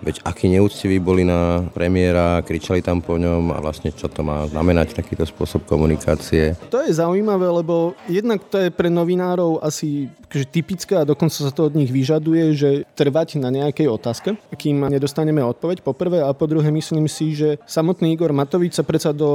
Veď 0.00 0.24
akí 0.24 0.48
neúctiví 0.48 0.96
boli 0.96 1.28
na 1.28 1.64
premiéra, 1.76 2.40
kričali 2.40 2.80
tam 2.80 3.04
po 3.04 3.20
ňom 3.20 3.52
a 3.52 3.60
vlastne 3.60 3.92
čo 3.92 4.08
to 4.08 4.24
má 4.24 4.48
znamenať 4.48 4.96
takýto 4.96 5.28
spôsob 5.28 5.68
komunikácie. 5.68 6.56
To 6.72 6.80
je 6.80 6.92
zaujímavé, 6.96 7.46
lebo 7.48 7.92
jednak 8.08 8.40
to 8.48 8.56
je 8.56 8.68
pre 8.72 8.88
novinárov 8.88 9.60
asi 9.60 10.08
akože 10.30 10.46
typické 10.46 10.94
a 10.94 11.02
dokonca 11.02 11.34
sa 11.34 11.50
to 11.50 11.66
od 11.66 11.74
nich 11.74 11.90
vyžaduje, 11.90 12.54
že 12.54 12.70
trvať 12.94 13.42
na 13.42 13.50
nejakej 13.50 13.90
otázke, 13.90 14.38
kým 14.54 14.86
nedostaneme 14.86 15.42
odpoveď 15.42 15.82
po 15.82 15.90
prvé 15.90 16.22
a 16.22 16.30
po 16.30 16.46
druhé 16.46 16.70
myslím 16.70 17.10
si, 17.10 17.34
že 17.34 17.58
samotný 17.66 18.14
Igor 18.14 18.30
Matovič 18.30 18.78
sa 18.78 18.86
predsa 18.86 19.10
do 19.10 19.28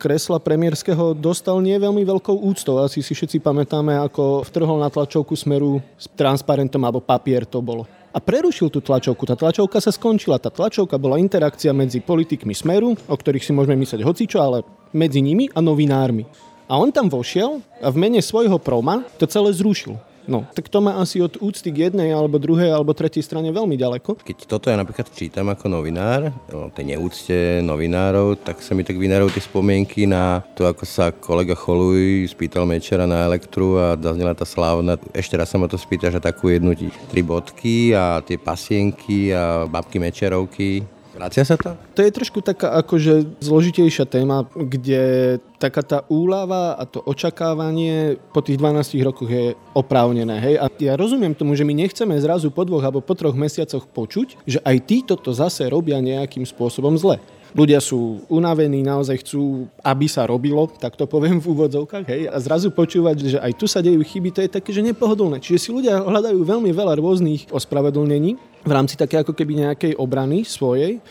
kresla 0.00 0.40
premiérskeho 0.40 1.12
dostal 1.12 1.60
nie 1.60 1.76
veľmi 1.76 2.00
veľkou 2.02 2.42
úctou. 2.48 2.80
Asi 2.80 3.04
si 3.04 3.12
všetci 3.12 3.44
pamätáme, 3.44 3.92
ako 4.00 4.42
vtrhol 4.48 4.80
na 4.80 4.88
tlačovku 4.88 5.36
smeru 5.36 5.84
s 6.00 6.08
transparentom 6.16 6.80
alebo 6.80 7.04
papier 7.04 7.44
to 7.44 7.60
bolo 7.60 7.84
a 8.12 8.18
prerušil 8.20 8.68
tú 8.68 8.84
tlačovku. 8.84 9.24
Tá 9.24 9.34
tlačovka 9.34 9.80
sa 9.80 9.88
skončila. 9.88 10.36
Tá 10.36 10.52
tlačovka 10.52 11.00
bola 11.00 11.16
interakcia 11.16 11.72
medzi 11.72 12.04
politikmi 12.04 12.52
Smeru, 12.52 12.92
o 12.92 13.16
ktorých 13.16 13.42
si 13.42 13.56
môžeme 13.56 13.80
myslieť 13.80 14.04
hocičo, 14.04 14.38
ale 14.38 14.62
medzi 14.92 15.24
nimi 15.24 15.48
a 15.56 15.64
novinármi. 15.64 16.28
A 16.68 16.76
on 16.76 16.92
tam 16.92 17.08
vošiel 17.08 17.64
a 17.80 17.88
v 17.88 17.96
mene 17.96 18.20
svojho 18.20 18.60
proma 18.60 19.04
to 19.16 19.24
celé 19.24 19.50
zrušil. 19.56 20.11
No, 20.30 20.46
tak 20.54 20.70
to 20.70 20.78
má 20.78 21.02
asi 21.02 21.18
od 21.18 21.34
úcty 21.42 21.74
k 21.74 21.90
jednej 21.90 22.14
alebo 22.14 22.38
druhej 22.38 22.70
alebo 22.70 22.94
tretej 22.94 23.26
strane 23.26 23.50
veľmi 23.50 23.74
ďaleko. 23.74 24.22
Keď 24.22 24.36
toto 24.46 24.70
ja 24.70 24.78
napríklad 24.78 25.10
čítam 25.10 25.50
ako 25.50 25.66
novinár, 25.66 26.30
o 26.54 26.70
tej 26.70 26.94
neúcte 26.94 27.58
novinárov, 27.62 28.38
tak 28.38 28.62
sa 28.62 28.78
mi 28.78 28.86
tak 28.86 28.98
vynárajú 28.98 29.34
tie 29.34 29.42
spomienky 29.42 30.06
na 30.06 30.46
to, 30.54 30.70
ako 30.70 30.84
sa 30.86 31.10
kolega 31.10 31.58
Choluj 31.58 32.30
spýtal 32.30 32.66
Mečera 32.70 33.06
na 33.08 33.26
elektru 33.26 33.74
a 33.78 33.98
zaznela 33.98 34.38
tá 34.38 34.46
slávna, 34.46 34.94
ešte 35.10 35.34
raz 35.34 35.50
sa 35.50 35.58
ma 35.58 35.66
to 35.66 35.74
spýta, 35.74 36.14
že 36.14 36.22
takú 36.22 36.50
jednu 36.50 36.78
tri 37.10 37.22
bodky 37.26 37.90
a 37.90 38.22
tie 38.22 38.38
pasienky 38.38 39.34
a 39.34 39.66
babky 39.66 39.98
Mečerovky. 39.98 41.01
Vracia 41.12 41.44
sa 41.44 41.60
to? 41.60 41.76
To 41.92 42.00
je 42.00 42.08
trošku 42.08 42.40
taká 42.40 42.72
akože 42.80 43.36
zložitejšia 43.44 44.08
téma, 44.08 44.48
kde 44.56 45.36
taká 45.60 45.84
tá 45.84 45.98
úlava 46.08 46.72
a 46.72 46.88
to 46.88 47.04
očakávanie 47.04 48.16
po 48.32 48.40
tých 48.40 48.56
12 48.56 48.96
rokoch 49.04 49.28
je 49.28 49.52
oprávnené. 49.76 50.40
Hej? 50.40 50.54
A 50.56 50.66
ja 50.80 50.96
rozumiem 50.96 51.36
tomu, 51.36 51.52
že 51.52 51.68
my 51.68 51.76
nechceme 51.76 52.16
zrazu 52.16 52.48
po 52.48 52.64
dvoch 52.64 52.80
alebo 52.80 53.04
po 53.04 53.12
troch 53.12 53.36
mesiacoch 53.36 53.84
počuť, 53.84 54.40
že 54.48 54.58
aj 54.64 54.76
títo 54.88 55.14
to 55.20 55.36
zase 55.36 55.68
robia 55.68 56.00
nejakým 56.00 56.48
spôsobom 56.48 56.96
zle. 56.96 57.20
Ľudia 57.52 57.84
sú 57.84 58.24
unavení, 58.32 58.80
naozaj 58.80 59.20
chcú, 59.20 59.68
aby 59.84 60.08
sa 60.08 60.24
robilo, 60.24 60.72
tak 60.72 60.96
to 60.96 61.04
poviem 61.04 61.36
v 61.36 61.52
úvodzovkách, 61.52 62.08
hej, 62.08 62.22
a 62.32 62.40
zrazu 62.40 62.72
počúvať, 62.72 63.36
že 63.36 63.38
aj 63.44 63.52
tu 63.60 63.68
sa 63.68 63.84
dejú 63.84 64.00
chyby, 64.00 64.32
to 64.32 64.40
je 64.40 64.48
také, 64.48 64.72
že 64.72 64.80
nepohodlné. 64.80 65.36
Čiže 65.36 65.60
si 65.60 65.68
ľudia 65.68 66.00
hľadajú 66.00 66.40
veľmi 66.40 66.72
veľa 66.72 66.96
rôznych 66.96 67.52
ospravedlnení 67.52 68.40
v 68.62 68.70
rámci 68.72 68.94
také 68.94 69.20
ako 69.20 69.34
keby 69.34 69.68
nejakej 69.68 69.92
obrany 69.98 70.46
svojej. 70.46 71.02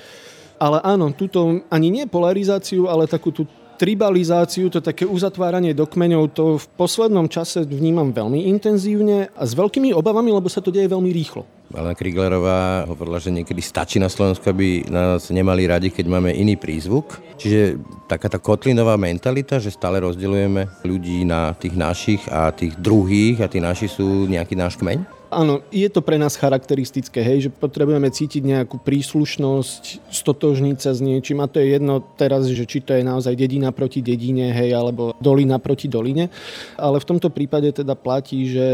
Ale 0.61 0.77
áno, 0.85 1.09
túto 1.17 1.65
ani 1.73 1.89
nie 1.89 2.05
polarizáciu, 2.05 2.85
ale 2.85 3.09
takú 3.09 3.33
tú 3.33 3.49
tribalizáciu, 3.81 4.69
to 4.69 4.77
také 4.77 5.09
uzatváranie 5.09 5.73
do 5.73 5.89
kmeňov, 5.89 6.37
to 6.37 6.61
v 6.61 6.65
poslednom 6.77 7.25
čase 7.25 7.65
vnímam 7.65 8.13
veľmi 8.13 8.45
intenzívne 8.45 9.33
a 9.33 9.41
s 9.41 9.57
veľkými 9.57 9.89
obavami, 9.89 10.29
lebo 10.29 10.45
sa 10.53 10.61
to 10.61 10.69
deje 10.69 10.85
veľmi 10.85 11.09
rýchlo. 11.09 11.41
Alena 11.73 11.97
Kriglerová 11.97 12.85
hovorila, 12.85 13.17
že 13.17 13.33
niekedy 13.33 13.57
stačí 13.57 13.97
na 13.97 14.11
Slovensku, 14.11 14.45
aby 14.45 14.85
nás 14.85 15.33
nemali 15.33 15.65
radi, 15.65 15.89
keď 15.89 16.05
máme 16.13 16.29
iný 16.29 16.61
prízvuk. 16.61 17.17
Čiže 17.41 17.81
taká 18.05 18.29
tá 18.29 18.37
kotlinová 18.37 19.01
mentalita, 19.01 19.57
že 19.57 19.73
stále 19.73 20.03
rozdeľujeme 20.03 20.85
ľudí 20.85 21.25
na 21.25 21.57
tých 21.57 21.73
našich 21.73 22.21
a 22.29 22.53
tých 22.53 22.77
druhých 22.77 23.41
a 23.41 23.49
tí 23.49 23.57
naši 23.57 23.89
sú 23.89 24.29
nejaký 24.29 24.53
náš 24.53 24.77
kmeň? 24.77 25.20
Áno, 25.31 25.63
je 25.71 25.87
to 25.87 26.03
pre 26.03 26.19
nás 26.19 26.35
charakteristické, 26.35 27.23
hej, 27.23 27.47
že 27.47 27.49
potrebujeme 27.55 28.11
cítiť 28.11 28.43
nejakú 28.43 28.83
príslušnosť, 28.83 30.11
stotožniť 30.11 30.77
sa 30.83 30.91
s 30.91 30.99
niečím 30.99 31.39
a 31.39 31.47
to 31.47 31.63
je 31.63 31.79
jedno 31.79 32.03
teraz, 32.19 32.51
že 32.51 32.67
či 32.67 32.83
to 32.83 32.91
je 32.91 32.99
naozaj 32.99 33.39
dedina 33.39 33.71
proti 33.71 34.03
dedine, 34.03 34.51
hej, 34.51 34.75
alebo 34.75 35.15
dolina 35.23 35.55
proti 35.55 35.87
doline. 35.87 36.27
Ale 36.75 36.99
v 36.99 37.07
tomto 37.07 37.31
prípade 37.31 37.71
teda 37.71 37.95
platí, 37.95 38.51
že 38.51 38.67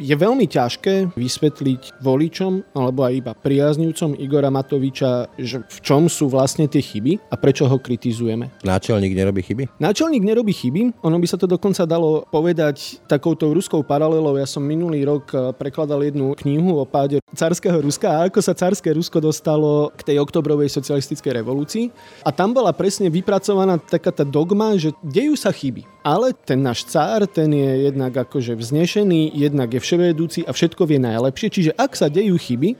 je 0.00 0.16
veľmi 0.16 0.48
ťažké 0.48 1.12
vysvetliť 1.12 2.00
voličom 2.00 2.72
alebo 2.72 3.04
aj 3.04 3.12
iba 3.12 3.32
priaznivcom 3.36 4.16
Igora 4.16 4.48
Matoviča, 4.48 5.28
že 5.36 5.60
v 5.60 5.78
čom 5.84 6.08
sú 6.08 6.32
vlastne 6.32 6.64
tie 6.72 6.80
chyby 6.80 7.28
a 7.28 7.36
prečo 7.36 7.68
ho 7.68 7.76
kritizujeme. 7.76 8.48
Náčelník 8.64 9.12
nerobí 9.12 9.44
chyby? 9.44 9.76
Náčelník 9.76 10.24
nerobí 10.24 10.56
chyby, 10.56 11.04
ono 11.04 11.20
by 11.20 11.26
sa 11.28 11.36
to 11.36 11.44
dokonca 11.44 11.84
dalo 11.84 12.24
povedať 12.32 13.04
takouto 13.04 13.52
ruskou 13.52 13.84
paralelou. 13.84 14.40
Ja 14.40 14.48
som 14.48 14.64
minulý 14.64 15.04
rok 15.04 15.36
prekladal 15.60 15.97
napísal 15.98 16.14
jednu 16.14 16.34
knihu 16.38 16.78
o 16.78 16.84
páde 16.86 17.18
carského 17.34 17.82
Ruska 17.82 18.06
a 18.06 18.30
ako 18.30 18.38
sa 18.38 18.54
carské 18.54 18.94
Rusko 18.94 19.18
dostalo 19.18 19.90
k 19.98 20.14
tej 20.14 20.16
oktobrovej 20.22 20.70
socialistickej 20.70 21.42
revolúcii. 21.42 21.90
A 22.22 22.30
tam 22.30 22.54
bola 22.54 22.70
presne 22.70 23.10
vypracovaná 23.10 23.78
taká 23.82 24.14
tá 24.14 24.22
dogma, 24.22 24.78
že 24.78 24.94
dejú 25.02 25.34
sa 25.34 25.50
chyby. 25.50 25.82
Ale 26.06 26.32
ten 26.32 26.62
náš 26.62 26.86
cár, 26.86 27.26
ten 27.26 27.50
je 27.50 27.90
jednak 27.90 28.14
akože 28.14 28.54
vznešený, 28.54 29.34
jednak 29.34 29.74
je 29.74 29.80
vševedúci 29.82 30.40
a 30.46 30.54
všetko 30.54 30.86
vie 30.86 31.02
najlepšie. 31.02 31.48
Čiže 31.50 31.72
ak 31.74 31.98
sa 31.98 32.06
dejú 32.06 32.38
chyby, 32.38 32.78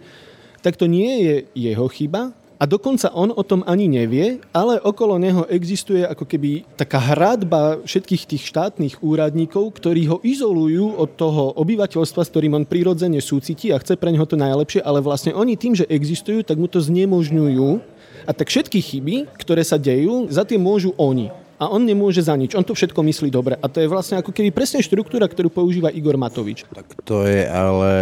tak 0.62 0.78
to 0.78 0.86
nie 0.86 1.26
je 1.26 1.34
jeho 1.54 1.86
chyba, 1.90 2.34
a 2.58 2.66
dokonca 2.66 3.14
on 3.14 3.30
o 3.30 3.42
tom 3.46 3.62
ani 3.70 3.86
nevie, 3.86 4.42
ale 4.50 4.82
okolo 4.82 5.14
neho 5.14 5.46
existuje 5.46 6.02
ako 6.02 6.26
keby 6.26 6.66
taká 6.74 6.98
hradba 6.98 7.78
všetkých 7.86 8.26
tých 8.26 8.42
štátnych 8.50 8.98
úradníkov, 8.98 9.78
ktorí 9.78 10.10
ho 10.10 10.18
izolujú 10.26 10.98
od 10.98 11.14
toho 11.14 11.54
obyvateľstva, 11.54 12.26
s 12.26 12.32
ktorým 12.34 12.58
on 12.58 12.66
prirodzene 12.66 13.22
súcití 13.22 13.70
a 13.70 13.78
chce 13.78 13.94
pre 13.94 14.10
neho 14.10 14.26
to 14.26 14.34
najlepšie, 14.34 14.82
ale 14.82 14.98
vlastne 14.98 15.30
oni 15.30 15.54
tým, 15.54 15.78
že 15.78 15.86
existujú, 15.86 16.42
tak 16.42 16.58
mu 16.58 16.66
to 16.66 16.82
znemožňujú. 16.82 17.78
A 18.26 18.34
tak 18.34 18.50
všetky 18.50 18.82
chyby, 18.82 19.30
ktoré 19.38 19.62
sa 19.62 19.78
dejú, 19.78 20.26
za 20.28 20.42
tie 20.42 20.58
môžu 20.58 20.92
oni 20.98 21.47
a 21.58 21.66
on 21.66 21.82
nemôže 21.82 22.22
za 22.22 22.38
nič. 22.38 22.54
On 22.54 22.62
to 22.62 22.72
všetko 22.72 23.02
myslí 23.02 23.34
dobre. 23.34 23.58
A 23.58 23.66
to 23.66 23.82
je 23.82 23.90
vlastne 23.90 24.22
ako 24.22 24.30
keby 24.30 24.54
presne 24.54 24.78
štruktúra, 24.78 25.26
ktorú 25.26 25.50
používa 25.50 25.90
Igor 25.90 26.14
Matovič. 26.14 26.62
Tak 26.70 27.02
to 27.02 27.26
je 27.26 27.42
ale 27.42 27.92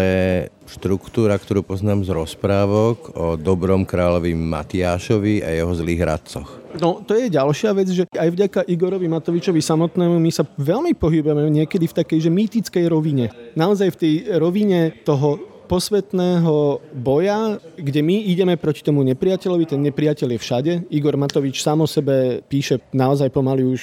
štruktúra, 0.69 1.41
ktorú 1.41 1.65
poznám 1.65 2.05
z 2.05 2.13
rozprávok 2.13 3.17
o 3.17 3.27
dobrom 3.41 3.89
kráľovi 3.89 4.37
Matiášovi 4.37 5.41
a 5.41 5.57
jeho 5.57 5.73
zlých 5.73 6.03
radcoch. 6.05 6.49
No, 6.77 7.01
to 7.01 7.17
je 7.17 7.33
ďalšia 7.33 7.73
vec, 7.73 7.89
že 7.89 8.05
aj 8.13 8.29
vďaka 8.37 8.61
Igorovi 8.69 9.09
Matovičovi 9.09 9.65
samotnému 9.65 10.21
my 10.21 10.29
sa 10.29 10.45
veľmi 10.45 10.93
pohybujeme 10.93 11.49
niekedy 11.49 11.89
v 11.89 11.97
takej 11.97 12.29
že 12.29 12.31
mýtickej 12.31 12.85
rovine. 12.93 13.33
Naozaj 13.57 13.89
v 13.97 14.01
tej 14.01 14.15
rovine 14.37 14.93
toho 15.01 15.56
posvetného 15.67 16.81
boja, 16.95 17.59
kde 17.75 18.01
my 18.01 18.31
ideme 18.31 18.55
proti 18.55 18.87
tomu 18.87 19.03
nepriateľovi, 19.03 19.65
ten 19.67 19.83
nepriateľ 19.83 20.29
je 20.33 20.39
všade. 20.39 20.73
Igor 20.95 21.19
Matovič 21.19 21.61
sám 21.61 21.83
sebe 21.91 22.41
píše 22.47 22.79
naozaj 22.95 23.35
pomaly 23.35 23.67
už 23.67 23.83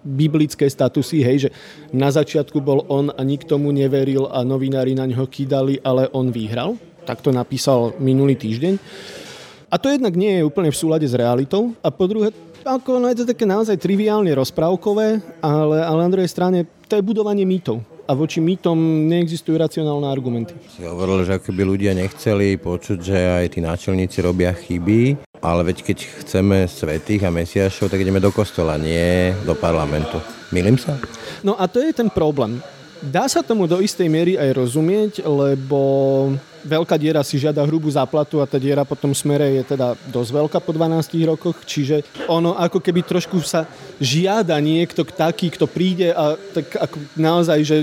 biblické 0.00 0.64
statusy, 0.64 1.20
hej, 1.20 1.36
že 1.46 1.50
na 1.92 2.08
začiatku 2.08 2.58
bol 2.64 2.88
on 2.88 3.12
a 3.12 3.20
nikto 3.22 3.60
mu 3.60 3.68
neveril 3.70 4.26
a 4.32 4.40
novinári 4.40 4.96
na 4.96 5.04
ňo 5.04 5.28
kýdali, 5.28 5.84
ale 5.84 6.08
on 6.16 6.32
vyhral. 6.32 6.80
Tak 7.04 7.20
to 7.20 7.30
napísal 7.30 7.92
minulý 8.00 8.34
týždeň. 8.34 8.74
A 9.68 9.76
to 9.76 9.92
jednak 9.92 10.16
nie 10.16 10.40
je 10.40 10.48
úplne 10.48 10.72
v 10.72 10.80
súlade 10.80 11.04
s 11.04 11.12
realitou. 11.12 11.76
A 11.84 11.92
po 11.92 12.08
druhé, 12.08 12.32
ako, 12.64 12.96
no 12.96 13.12
je 13.12 13.20
to 13.20 13.28
také 13.28 13.44
naozaj 13.44 13.76
triviálne 13.76 14.32
rozprávkové, 14.32 15.20
ale, 15.44 15.78
ale 15.84 16.00
na 16.08 16.12
druhej 16.12 16.32
strane 16.32 16.64
to 16.88 16.96
je 16.96 17.04
budovanie 17.04 17.44
mýtov 17.44 17.97
a 18.08 18.16
voči 18.16 18.40
mýtom 18.40 19.04
neexistujú 19.04 19.60
racionálne 19.60 20.08
argumenty. 20.08 20.56
Si 20.72 20.80
hovoril, 20.80 21.28
že 21.28 21.36
by 21.36 21.62
ľudia 21.62 21.92
nechceli 21.92 22.56
počuť, 22.56 22.98
že 23.04 23.18
aj 23.44 23.46
tí 23.52 23.60
náčelníci 23.60 24.24
robia 24.24 24.56
chyby, 24.56 25.20
ale 25.44 25.60
veď 25.68 25.84
keď 25.84 25.98
chceme 26.24 26.64
svetých 26.64 27.28
a 27.28 27.30
mesiašov, 27.30 27.92
tak 27.92 28.00
ideme 28.00 28.16
do 28.16 28.32
kostola, 28.32 28.80
nie 28.80 29.36
do 29.44 29.52
parlamentu. 29.52 30.16
Milím 30.48 30.80
sa? 30.80 30.96
No 31.44 31.52
a 31.60 31.68
to 31.68 31.84
je 31.84 31.92
ten 31.92 32.08
problém. 32.08 32.64
Dá 33.04 33.28
sa 33.28 33.44
tomu 33.44 33.68
do 33.68 33.78
istej 33.78 34.08
miery 34.10 34.34
aj 34.40 34.56
rozumieť, 34.56 35.12
lebo 35.22 35.78
veľká 36.64 36.96
diera 36.98 37.22
si 37.22 37.38
žiada 37.38 37.62
hrubú 37.66 37.90
záplatu 37.90 38.42
a 38.42 38.48
tá 38.48 38.56
diera 38.56 38.86
potom 38.86 39.14
smere 39.14 39.60
je 39.60 39.76
teda 39.76 39.94
dosť 40.08 40.30
veľká 40.30 40.58
po 40.62 40.70
12 40.74 41.14
rokoch, 41.28 41.56
čiže 41.66 42.02
ono 42.26 42.54
ako 42.54 42.78
keby 42.82 43.04
trošku 43.04 43.40
sa 43.42 43.66
žiada 43.98 44.58
niekto 44.62 45.02
taký, 45.02 45.50
kto 45.52 45.66
príde 45.66 46.14
a 46.14 46.38
tak 46.54 46.74
ako 46.74 46.96
naozaj, 47.18 47.58
že 47.66 47.76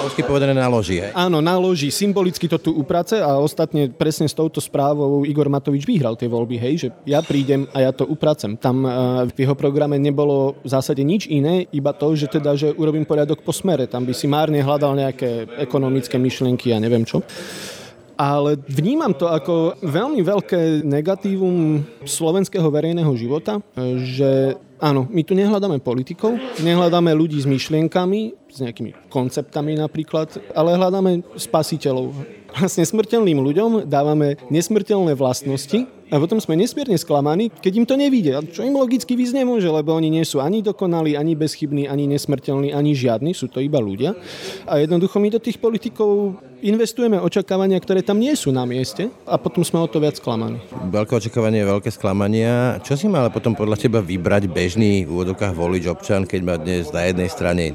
Ľudsky 0.00 0.24
povedané 0.24 0.56
naloží, 0.56 0.96
hej? 0.96 1.12
Áno, 1.12 1.44
naloží. 1.44 1.92
Symbolicky 1.92 2.48
to 2.48 2.56
tu 2.56 2.72
uprace 2.72 3.20
a 3.20 3.36
ostatne 3.36 3.92
presne 3.92 4.24
s 4.24 4.32
touto 4.32 4.56
správou 4.56 5.28
Igor 5.28 5.52
Matovič 5.52 5.84
vyhral 5.84 6.16
tie 6.16 6.24
voľby, 6.24 6.56
hej, 6.56 6.74
že 6.80 6.88
ja 7.04 7.20
prídem 7.20 7.68
a 7.76 7.84
ja 7.84 7.92
to 7.92 8.08
upracem. 8.08 8.56
Tam 8.56 8.80
uh, 8.80 9.28
v 9.28 9.44
jeho 9.44 9.52
programe 9.52 10.00
nebolo 10.00 10.56
v 10.64 10.68
zásade 10.72 11.04
nič 11.04 11.28
iné, 11.28 11.68
iba 11.76 11.92
to, 11.92 12.16
že 12.16 12.32
teda, 12.32 12.56
že 12.56 12.72
urobím 12.72 13.04
poriadok 13.04 13.44
po 13.44 13.52
smere. 13.52 13.84
Tam 13.84 14.08
by 14.08 14.16
si 14.16 14.24
márne 14.24 14.64
hľadal 14.64 14.96
nejaké 14.96 15.60
ekonomické 15.60 16.16
myšlienky 16.16 16.72
a 16.72 16.78
ja 16.78 16.78
neviem 16.80 17.04
čo 17.04 17.20
ale 18.20 18.60
vnímam 18.68 19.16
to 19.16 19.24
ako 19.24 19.80
veľmi 19.80 20.20
veľké 20.20 20.84
negatívum 20.84 21.80
slovenského 22.04 22.68
verejného 22.68 23.08
života, 23.16 23.64
že 24.04 24.60
áno, 24.76 25.08
my 25.08 25.24
tu 25.24 25.32
nehľadáme 25.32 25.80
politikov, 25.80 26.36
nehľadáme 26.60 27.16
ľudí 27.16 27.40
s 27.40 27.48
myšlienkami, 27.48 28.36
s 28.52 28.60
nejakými 28.60 29.08
konceptami 29.08 29.80
napríklad, 29.80 30.36
ale 30.52 30.76
hľadáme 30.76 31.24
spasiteľov. 31.32 32.12
Vlastne 32.52 32.84
smrteľným 32.84 33.40
ľuďom 33.40 33.70
dávame 33.88 34.36
nesmrteľné 34.52 35.16
vlastnosti 35.16 35.88
a 36.10 36.18
potom 36.18 36.42
sme 36.42 36.58
nesmierne 36.58 36.98
sklamaní, 36.98 37.54
keď 37.62 37.72
im 37.78 37.86
to 37.86 37.94
nevíde. 37.94 38.34
Čo 38.50 38.66
im 38.66 38.74
logicky 38.74 39.14
víc 39.14 39.30
nemôže, 39.30 39.70
lebo 39.70 39.94
oni 39.94 40.10
nie 40.10 40.26
sú 40.26 40.42
ani 40.42 40.60
dokonalí, 40.60 41.14
ani 41.14 41.38
bezchybní, 41.38 41.86
ani 41.86 42.10
nesmrteľní, 42.10 42.74
ani 42.74 42.92
žiadni, 42.98 43.30
sú 43.30 43.46
to 43.46 43.62
iba 43.62 43.78
ľudia. 43.78 44.18
A 44.66 44.82
jednoducho 44.82 45.22
my 45.22 45.30
do 45.30 45.38
tých 45.38 45.62
politikov 45.62 46.42
investujeme 46.60 47.16
očakávania, 47.16 47.80
ktoré 47.80 48.04
tam 48.04 48.20
nie 48.20 48.34
sú 48.36 48.52
na 48.52 48.66
mieste 48.68 49.08
a 49.24 49.40
potom 49.40 49.64
sme 49.64 49.80
o 49.80 49.88
to 49.88 50.02
viac 50.02 50.18
sklamaní. 50.18 50.60
Veľké 50.92 51.16
očakávanie, 51.16 51.64
veľké 51.64 51.88
sklamania. 51.88 52.82
Čo 52.84 52.98
si 52.98 53.06
má 53.08 53.24
ale 53.24 53.32
potom 53.32 53.56
podľa 53.56 53.80
teba 53.80 54.04
vybrať 54.04 54.50
bežný 54.50 55.06
v 55.06 55.10
úvodokách 55.14 55.56
volič 55.56 55.88
občan, 55.88 56.28
keď 56.28 56.40
má 56.44 56.54
dnes 56.60 56.92
na 56.92 57.08
jednej 57.08 57.30
strane 57.32 57.72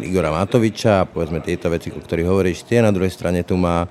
Igora 0.00 0.32
Matoviča, 0.32 1.04
povedzme 1.04 1.44
tieto 1.44 1.68
veci, 1.68 1.92
o 1.92 2.00
ktorých 2.00 2.28
hovoríš, 2.28 2.64
tie 2.64 2.80
na 2.80 2.90
druhej 2.90 3.12
strane 3.12 3.44
tu 3.44 3.60
má 3.60 3.84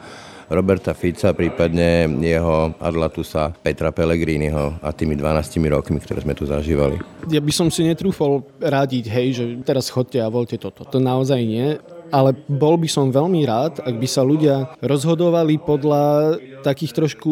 Roberta 0.52 0.92
Fica, 0.92 1.32
prípadne 1.32 2.12
jeho 2.20 2.76
Adlatusa 2.76 3.56
Petra 3.56 3.96
Pellegriniho 3.96 4.84
a 4.84 4.92
tými 4.92 5.16
12 5.16 5.64
rokmi, 5.72 6.04
ktoré 6.04 6.20
sme 6.20 6.36
tu 6.36 6.44
zažívali. 6.44 7.00
Ja 7.32 7.40
by 7.40 7.54
som 7.56 7.72
si 7.72 7.88
netrúfol 7.88 8.44
radiť, 8.60 9.06
hej, 9.08 9.28
že 9.32 9.44
teraz 9.64 9.88
chodte 9.88 10.20
a 10.20 10.28
voľte 10.28 10.60
toto. 10.60 10.84
To 10.84 11.00
naozaj 11.00 11.40
nie 11.42 11.80
ale 12.12 12.36
bol 12.44 12.76
by 12.76 12.92
som 12.92 13.08
veľmi 13.08 13.48
rád, 13.48 13.80
ak 13.88 13.96
by 13.96 14.04
sa 14.04 14.20
ľudia 14.22 14.76
rozhodovali 14.84 15.56
podľa 15.64 16.36
takých 16.60 16.92
trošku 16.92 17.32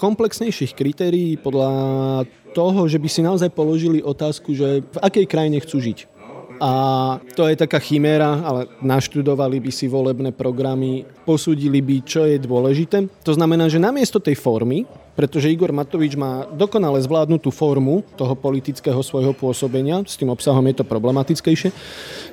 komplexnejších 0.00 0.72
kritérií, 0.72 1.36
podľa 1.36 1.70
toho, 2.56 2.88
že 2.88 3.00
by 3.00 3.08
si 3.08 3.20
naozaj 3.24 3.52
položili 3.52 4.04
otázku, 4.04 4.52
že 4.52 4.82
v 4.82 4.98
akej 4.98 5.26
krajine 5.28 5.60
chcú 5.60 5.78
žiť. 5.78 5.98
A 6.62 6.72
to 7.34 7.50
je 7.50 7.58
taká 7.58 7.82
chiméra, 7.82 8.38
ale 8.38 8.70
naštudovali 8.78 9.58
by 9.58 9.70
si 9.74 9.90
volebné 9.90 10.30
programy, 10.30 11.02
posúdili 11.26 11.82
by, 11.82 12.06
čo 12.06 12.22
je 12.22 12.38
dôležité. 12.38 13.02
To 13.26 13.34
znamená, 13.34 13.66
že 13.66 13.82
namiesto 13.82 14.22
tej 14.22 14.38
formy, 14.38 14.86
pretože 15.18 15.50
Igor 15.50 15.74
Matovič 15.74 16.14
má 16.14 16.46
dokonale 16.54 17.02
zvládnutú 17.02 17.50
formu 17.50 18.06
toho 18.14 18.38
politického 18.38 19.02
svojho 19.02 19.34
pôsobenia, 19.34 20.06
s 20.06 20.14
tým 20.14 20.30
obsahom 20.30 20.62
je 20.70 20.78
to 20.78 20.84
problematickejšie, 20.86 21.74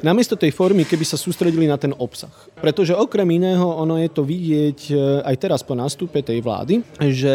namiesto 0.06 0.38
tej 0.38 0.54
formy, 0.54 0.86
keby 0.86 1.10
sa 1.10 1.18
sústredili 1.18 1.66
na 1.66 1.82
ten 1.82 1.98
obsah. 1.98 2.32
Pretože 2.62 2.94
okrem 2.94 3.28
iného, 3.34 3.66
ono 3.66 3.98
je 3.98 4.14
to 4.14 4.22
vidieť 4.22 4.80
e, 4.90 4.94
aj 5.26 5.36
teraz 5.42 5.66
po 5.66 5.74
nástupe 5.74 6.22
tej 6.22 6.46
vlády, 6.46 6.86
že 7.02 7.34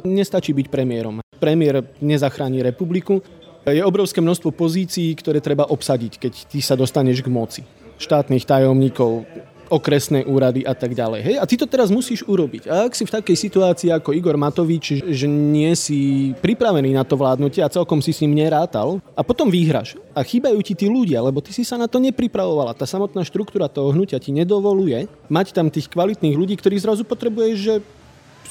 nestačí 0.00 0.56
byť 0.56 0.66
premiérom. 0.72 1.20
Premiér 1.36 1.84
nezachráni 2.00 2.64
republiku, 2.64 3.20
je 3.70 3.82
obrovské 3.86 4.18
množstvo 4.18 4.50
pozícií, 4.50 5.14
ktoré 5.14 5.38
treba 5.38 5.70
obsadiť, 5.70 6.18
keď 6.18 6.32
ty 6.50 6.58
sa 6.58 6.74
dostaneš 6.74 7.22
k 7.22 7.30
moci. 7.30 7.62
Štátnych 8.02 8.42
tajomníkov, 8.42 9.22
okresné 9.72 10.28
úrady 10.28 10.68
a 10.68 10.76
tak 10.76 10.92
ďalej. 10.92 11.20
Hej? 11.24 11.36
A 11.40 11.48
ty 11.48 11.56
to 11.56 11.64
teraz 11.64 11.88
musíš 11.88 12.20
urobiť. 12.28 12.68
A 12.68 12.84
ak 12.84 12.92
si 12.92 13.08
v 13.08 13.14
takej 13.16 13.36
situácii 13.48 13.88
ako 13.88 14.12
Igor 14.12 14.36
Matovič, 14.36 15.00
že 15.00 15.24
nie 15.24 15.72
si 15.72 16.32
pripravený 16.44 16.92
na 16.92 17.08
to 17.08 17.16
vládnutie 17.16 17.64
a 17.64 17.72
celkom 17.72 18.04
si 18.04 18.12
s 18.12 18.20
ním 18.20 18.36
nerátal 18.36 19.00
a 19.16 19.24
potom 19.24 19.48
vyhraš 19.48 19.96
a 20.12 20.20
chýbajú 20.20 20.60
ti 20.60 20.76
tí 20.76 20.92
ľudia, 20.92 21.24
lebo 21.24 21.40
ty 21.40 21.56
si 21.56 21.64
sa 21.64 21.80
na 21.80 21.88
to 21.88 21.96
nepripravovala. 21.96 22.76
Tá 22.76 22.84
samotná 22.84 23.24
štruktúra 23.24 23.72
toho 23.72 23.96
hnutia 23.96 24.20
ti 24.20 24.28
nedovoluje 24.28 25.08
mať 25.32 25.56
tam 25.56 25.72
tých 25.72 25.88
kvalitných 25.88 26.36
ľudí, 26.36 26.60
ktorí 26.60 26.76
zrazu 26.76 27.08
potrebuješ, 27.08 27.56
že 27.56 27.74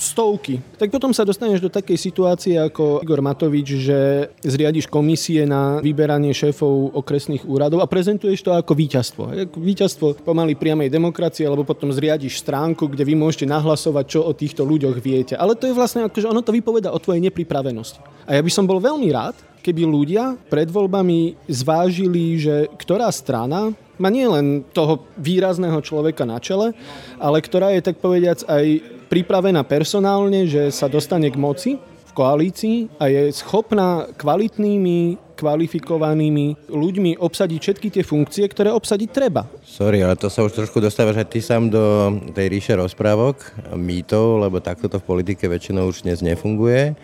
stovky. 0.02 0.58
Tak 0.82 0.90
potom 0.90 1.14
sa 1.14 1.22
dostaneš 1.22 1.62
do 1.62 1.70
takej 1.70 1.94
situácie 1.94 2.58
ako 2.58 3.06
Igor 3.06 3.22
Matovič, 3.22 3.86
že 3.86 4.00
zriadiš 4.42 4.90
komisie 4.90 5.46
na 5.46 5.78
vyberanie 5.78 6.34
šéfov 6.34 6.98
okresných 6.98 7.46
úradov 7.46 7.86
a 7.86 7.92
prezentuješ 7.92 8.42
to 8.42 8.52
ako 8.58 8.74
víťazstvo. 8.74 9.24
Víťazstvo 9.54 10.26
pomaly 10.26 10.58
priamej 10.58 10.90
demokracie, 10.90 11.46
alebo 11.46 11.62
potom 11.62 11.94
zriadiš 11.94 12.42
stránku, 12.42 12.90
kde 12.90 13.06
vy 13.06 13.14
môžete 13.14 13.46
nahlasovať, 13.46 14.06
čo 14.10 14.20
o 14.26 14.34
týchto 14.34 14.66
ľuďoch 14.66 14.98
viete. 14.98 15.38
Ale 15.38 15.54
to 15.54 15.70
je 15.70 15.78
vlastne 15.78 16.02
ako, 16.02 16.18
že 16.18 16.32
ono 16.34 16.42
to 16.42 16.50
vypoveda 16.50 16.90
o 16.90 16.98
tvojej 16.98 17.22
nepripravenosti. 17.22 18.02
A 18.26 18.34
ja 18.34 18.42
by 18.42 18.50
som 18.50 18.66
bol 18.66 18.82
veľmi 18.82 19.06
rád, 19.14 19.38
keby 19.62 19.86
ľudia 19.86 20.34
pred 20.50 20.66
voľbami 20.66 21.38
zvážili, 21.46 22.42
že 22.42 22.66
ktorá 22.82 23.14
strana 23.14 23.70
má 24.02 24.10
nie 24.10 24.26
len 24.26 24.66
toho 24.74 25.06
výrazného 25.14 25.78
človeka 25.86 26.26
na 26.26 26.42
čele, 26.42 26.74
ale 27.22 27.38
ktorá 27.38 27.70
je 27.78 27.86
tak 27.86 28.02
povediac 28.02 28.42
aj 28.50 28.66
pripravená 29.12 29.68
personálne, 29.68 30.48
že 30.48 30.72
sa 30.72 30.88
dostane 30.88 31.28
k 31.28 31.36
moci 31.36 31.76
v 32.08 32.12
koalícii 32.16 32.96
a 32.96 33.12
je 33.12 33.36
schopná 33.36 34.08
kvalitnými, 34.16 35.36
kvalifikovanými 35.36 36.72
ľuďmi 36.72 37.20
obsadiť 37.20 37.60
všetky 37.60 37.88
tie 37.92 38.04
funkcie, 38.08 38.48
ktoré 38.48 38.72
obsadiť 38.72 39.10
treba. 39.12 39.52
Sorry, 39.68 40.00
ale 40.00 40.16
to 40.16 40.32
sa 40.32 40.48
už 40.48 40.56
trošku 40.56 40.80
dostávaš 40.80 41.24
aj 41.24 41.28
ty 41.28 41.44
sám 41.44 41.68
do 41.68 41.84
tej 42.32 42.48
ríše 42.48 42.74
rozprávok, 42.80 43.44
mýtov, 43.76 44.48
lebo 44.48 44.64
takto 44.64 44.88
to 44.88 45.04
v 45.04 45.08
politike 45.08 45.52
väčšinou 45.52 45.92
už 45.92 46.08
dnes 46.08 46.24
nefunguje. 46.24 46.96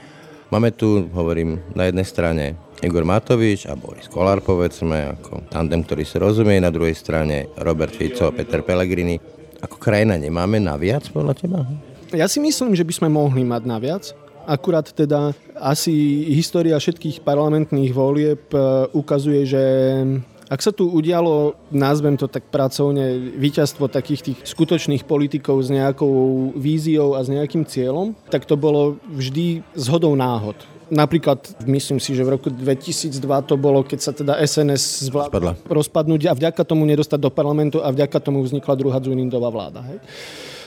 Máme 0.47 0.71
tu, 0.71 1.11
hovorím, 1.11 1.59
na 1.75 1.91
jednej 1.91 2.07
strane 2.07 2.55
Igor 2.79 3.03
Matovič 3.03 3.67
a 3.67 3.75
Boris 3.75 4.07
Kolár, 4.07 4.39
povedzme, 4.39 5.19
ako 5.19 5.43
tandem, 5.51 5.83
ktorý 5.83 6.07
sa 6.07 6.23
rozumie, 6.23 6.63
na 6.63 6.71
druhej 6.71 6.95
strane 6.95 7.51
Robert 7.59 7.91
Fico 7.91 8.31
a 8.31 8.35
Peter 8.35 8.63
Pellegrini. 8.63 9.19
Ako 9.59 9.75
krajina 9.75 10.15
nemáme 10.15 10.61
naviac 10.61 11.03
podľa 11.11 11.33
teba? 11.35 11.67
Ja 12.15 12.27
si 12.31 12.39
myslím, 12.39 12.71
že 12.71 12.87
by 12.87 12.93
sme 12.93 13.09
mohli 13.11 13.43
mať 13.43 13.63
naviac. 13.67 14.03
Akurát 14.47 14.87
teda 14.95 15.35
asi 15.59 16.23
história 16.31 16.79
všetkých 16.79 17.19
parlamentných 17.19 17.91
volieb 17.91 18.47
e, 18.55 18.87
ukazuje, 18.95 19.43
že 19.43 19.63
ak 20.47 20.63
sa 20.63 20.71
tu 20.71 20.87
udialo, 20.87 21.59
nazvem 21.75 22.15
to 22.15 22.31
tak 22.31 22.47
pracovne, 22.47 23.35
víťazstvo 23.35 23.91
takých 23.91 24.31
tých 24.31 24.39
skutočných 24.47 25.03
politikov 25.03 25.59
s 25.59 25.67
nejakou 25.67 26.55
víziou 26.55 27.19
a 27.19 27.23
s 27.23 27.27
nejakým 27.27 27.67
cieľom, 27.67 28.15
tak 28.31 28.47
to 28.47 28.55
bolo 28.55 28.95
vždy 29.11 29.67
zhodou 29.75 30.15
náhod. 30.15 30.55
Napríklad, 30.87 31.43
myslím 31.67 31.99
si, 31.99 32.15
že 32.15 32.23
v 32.23 32.39
roku 32.39 32.47
2002 32.47 33.19
to 33.43 33.59
bolo, 33.59 33.83
keď 33.83 33.99
sa 33.99 34.15
teda 34.15 34.39
SNS 34.39 35.11
zvládla 35.11 35.59
rozpadnúť 35.67 36.31
a 36.31 36.37
vďaka 36.39 36.63
tomu 36.63 36.87
nedostať 36.87 37.19
do 37.19 37.27
parlamentu 37.27 37.83
a 37.83 37.91
vďaka 37.91 38.23
tomu 38.23 38.39
vznikla 38.47 38.79
druhá 38.79 39.03
Zunindová 39.03 39.51
vláda. 39.51 39.83
Hej. 39.83 39.99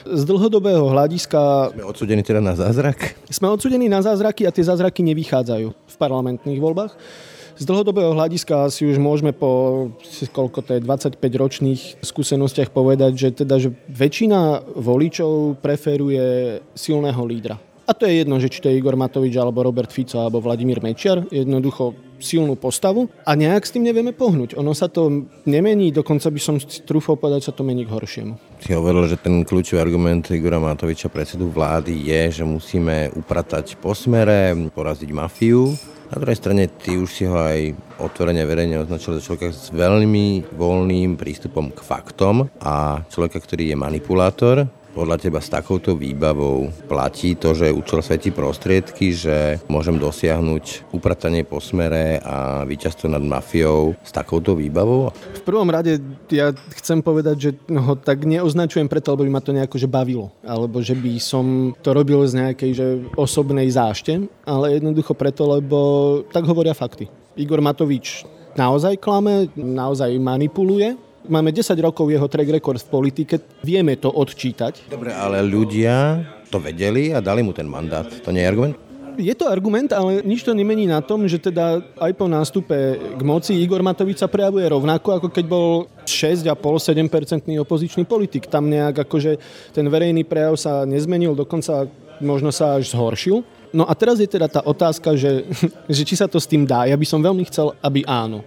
Z 0.06 0.22
dlhodobého 0.24 0.88
hľadiska... 0.88 1.72
Sme 1.76 1.86
odsudení 1.88 2.22
teda 2.24 2.40
na 2.40 2.56
zázrak? 2.56 3.16
Sme 3.28 3.52
odsudení 3.52 3.86
na 3.88 4.00
zázraky 4.00 4.48
a 4.48 4.54
tie 4.54 4.64
zázraky 4.64 5.04
nevychádzajú 5.04 5.68
v 5.72 5.96
parlamentných 6.00 6.60
voľbách. 6.60 6.92
Z 7.60 7.68
dlhodobého 7.68 8.16
hľadiska 8.16 8.72
si 8.72 8.88
už 8.88 8.96
môžeme 8.96 9.36
po 9.36 9.92
koľko 10.32 10.64
to 10.64 10.70
je, 10.76 10.80
25 10.80 11.20
ročných 11.20 11.80
skúsenostiach 12.00 12.72
povedať, 12.72 13.12
že 13.20 13.28
teda 13.44 13.60
že 13.60 13.76
väčšina 13.92 14.64
voličov 14.80 15.60
preferuje 15.60 16.58
silného 16.72 17.20
lídra 17.28 17.60
a 17.90 17.92
to 17.92 18.06
je 18.06 18.22
jedno, 18.22 18.38
že 18.38 18.46
či 18.46 18.62
to 18.62 18.70
je 18.70 18.78
Igor 18.78 18.94
Matovič, 18.94 19.34
alebo 19.34 19.66
Robert 19.66 19.90
Fico, 19.90 20.22
alebo 20.22 20.38
Vladimír 20.38 20.78
Mečiar. 20.78 21.26
Jednoducho 21.26 21.98
silnú 22.20 22.54
postavu 22.54 23.08
a 23.24 23.34
nejak 23.34 23.64
s 23.66 23.74
tým 23.74 23.88
nevieme 23.88 24.14
pohnúť. 24.14 24.54
Ono 24.60 24.76
sa 24.76 24.86
to 24.86 25.26
nemení, 25.48 25.90
dokonca 25.90 26.30
by 26.30 26.40
som 26.40 26.56
trúfol 26.86 27.16
povedať, 27.16 27.50
sa 27.50 27.52
to 27.56 27.66
mení 27.66 27.88
k 27.88 27.92
horšiemu. 27.92 28.60
Si 28.60 28.76
hovoril, 28.76 29.08
že 29.08 29.18
ten 29.18 29.42
kľúčový 29.42 29.80
argument 29.80 30.28
Igora 30.30 30.60
Matoviča, 30.60 31.08
predsedu 31.08 31.48
vlády, 31.50 31.96
je, 32.06 32.40
že 32.40 32.44
musíme 32.44 33.10
upratať 33.16 33.80
po 33.80 33.96
smere, 33.96 34.52
poraziť 34.70 35.10
mafiu. 35.10 35.72
Na 36.10 36.18
druhej 36.18 36.42
strane 36.42 36.66
ty 36.66 36.98
už 36.98 37.06
si 37.06 37.22
ho 37.22 37.38
aj 37.38 37.70
otvorene 38.02 38.42
verejne 38.42 38.82
označil 38.82 39.14
za 39.14 39.22
človeka 39.22 39.54
s 39.54 39.70
veľmi 39.70 40.42
voľným 40.58 41.14
prístupom 41.14 41.70
k 41.70 41.80
faktom 41.86 42.50
a 42.58 43.06
človeka, 43.06 43.38
ktorý 43.38 43.70
je 43.70 43.76
manipulátor 43.78 44.66
podľa 44.94 45.16
teba 45.22 45.38
s 45.38 45.48
takouto 45.50 45.94
výbavou 45.94 46.70
platí 46.90 47.38
to, 47.38 47.54
že 47.54 47.70
účel 47.70 48.02
svetí 48.02 48.34
prostriedky, 48.34 49.14
že 49.14 49.62
môžem 49.70 49.96
dosiahnuť 49.96 50.90
upratanie 50.94 51.46
po 51.46 51.62
smere 51.62 52.18
a 52.22 52.66
víťazstvo 52.66 53.06
nad 53.10 53.22
mafiou 53.22 53.94
s 54.02 54.10
takouto 54.10 54.58
výbavou? 54.58 55.14
V 55.14 55.42
prvom 55.46 55.70
rade 55.70 56.02
ja 56.30 56.50
chcem 56.78 57.00
povedať, 57.00 57.36
že 57.38 57.50
ho 57.70 57.94
tak 57.94 58.26
neoznačujem 58.26 58.90
preto, 58.90 59.14
lebo 59.14 59.26
by 59.26 59.32
ma 59.32 59.42
to 59.42 59.54
nejako 59.54 59.76
že 59.78 59.88
bavilo, 59.90 60.34
alebo 60.42 60.82
že 60.82 60.98
by 60.98 61.16
som 61.22 61.72
to 61.80 61.94
robil 61.94 62.22
z 62.26 62.46
nejakej 62.46 62.70
že 62.74 62.86
osobnej 63.14 63.70
zášte, 63.70 64.26
ale 64.44 64.78
jednoducho 64.78 65.14
preto, 65.14 65.46
lebo 65.46 65.78
tak 66.30 66.46
hovoria 66.46 66.74
fakty. 66.74 67.06
Igor 67.38 67.62
Matovič 67.62 68.26
naozaj 68.58 68.98
klame, 68.98 69.46
naozaj 69.54 70.10
manipuluje, 70.18 70.98
Máme 71.28 71.52
10 71.52 71.76
rokov 71.84 72.08
jeho 72.08 72.24
track 72.32 72.48
record 72.48 72.80
v 72.80 72.88
politike, 72.88 73.34
vieme 73.60 74.00
to 74.00 74.08
odčítať. 74.08 74.88
Dobre, 74.88 75.12
ale 75.12 75.44
ľudia 75.44 76.24
to 76.48 76.56
vedeli 76.56 77.12
a 77.12 77.20
dali 77.20 77.44
mu 77.44 77.52
ten 77.52 77.68
mandát. 77.68 78.08
To 78.24 78.32
nie 78.32 78.40
je 78.40 78.48
argument? 78.48 78.76
Je 79.20 79.34
to 79.36 79.44
argument, 79.44 79.92
ale 79.92 80.24
nič 80.24 80.40
to 80.40 80.56
nemení 80.56 80.88
na 80.88 81.04
tom, 81.04 81.28
že 81.28 81.36
teda 81.36 81.84
aj 82.00 82.12
po 82.16 82.24
nástupe 82.24 82.96
k 82.96 83.20
moci 83.20 83.52
Igor 83.52 83.84
Matovič 83.84 84.16
sa 84.16 84.32
prejavuje 84.32 84.64
rovnako, 84.64 85.20
ako 85.20 85.28
keď 85.28 85.44
bol 85.44 85.92
6,5-7% 86.08 87.52
opozičný 87.60 88.08
politik. 88.08 88.48
Tam 88.48 88.72
nejak 88.72 89.04
akože 89.04 89.36
ten 89.76 89.84
verejný 89.92 90.24
prejav 90.24 90.56
sa 90.56 90.88
nezmenil, 90.88 91.36
dokonca 91.36 91.84
možno 92.24 92.48
sa 92.48 92.80
až 92.80 92.96
zhoršil. 92.96 93.44
No 93.76 93.84
a 93.84 93.92
teraz 93.92 94.24
je 94.24 94.30
teda 94.30 94.48
tá 94.48 94.64
otázka, 94.64 95.12
že, 95.20 95.44
že 96.00 96.02
či 96.08 96.16
sa 96.16 96.24
to 96.24 96.40
s 96.40 96.48
tým 96.48 96.64
dá. 96.64 96.88
Ja 96.88 96.96
by 96.96 97.04
som 97.04 97.20
veľmi 97.20 97.44
chcel, 97.44 97.76
aby 97.84 98.08
áno. 98.08 98.40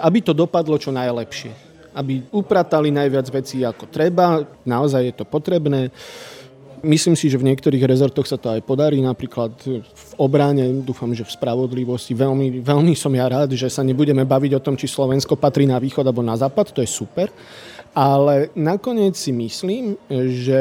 Aby 0.00 0.24
to 0.24 0.32
dopadlo 0.32 0.80
čo 0.80 0.88
najlepšie 0.88 1.71
aby 1.94 2.24
upratali 2.32 2.88
najviac 2.90 3.26
vecí 3.30 3.62
ako 3.62 3.88
treba, 3.88 4.44
naozaj 4.64 5.12
je 5.12 5.14
to 5.14 5.24
potrebné. 5.24 5.92
Myslím 6.82 7.14
si, 7.14 7.30
že 7.30 7.38
v 7.38 7.46
niektorých 7.46 7.86
rezortoch 7.86 8.26
sa 8.26 8.34
to 8.34 8.50
aj 8.50 8.58
podarí, 8.66 8.98
napríklad 8.98 9.54
v 9.78 10.12
obráne, 10.18 10.66
dúfam, 10.82 11.14
že 11.14 11.22
v 11.22 11.30
spravodlivosti. 11.30 12.10
Veľmi, 12.10 12.58
veľmi 12.58 12.98
som 12.98 13.14
ja 13.14 13.30
rád, 13.30 13.54
že 13.54 13.70
sa 13.70 13.86
nebudeme 13.86 14.26
baviť 14.26 14.58
o 14.58 14.64
tom, 14.64 14.74
či 14.74 14.90
Slovensko 14.90 15.38
patrí 15.38 15.62
na 15.62 15.78
východ 15.78 16.02
alebo 16.02 16.26
na 16.26 16.34
západ, 16.34 16.74
to 16.74 16.82
je 16.82 16.90
super. 16.90 17.30
Ale 17.94 18.50
nakoniec 18.58 19.14
si 19.14 19.30
myslím, 19.30 19.94
že 20.10 20.60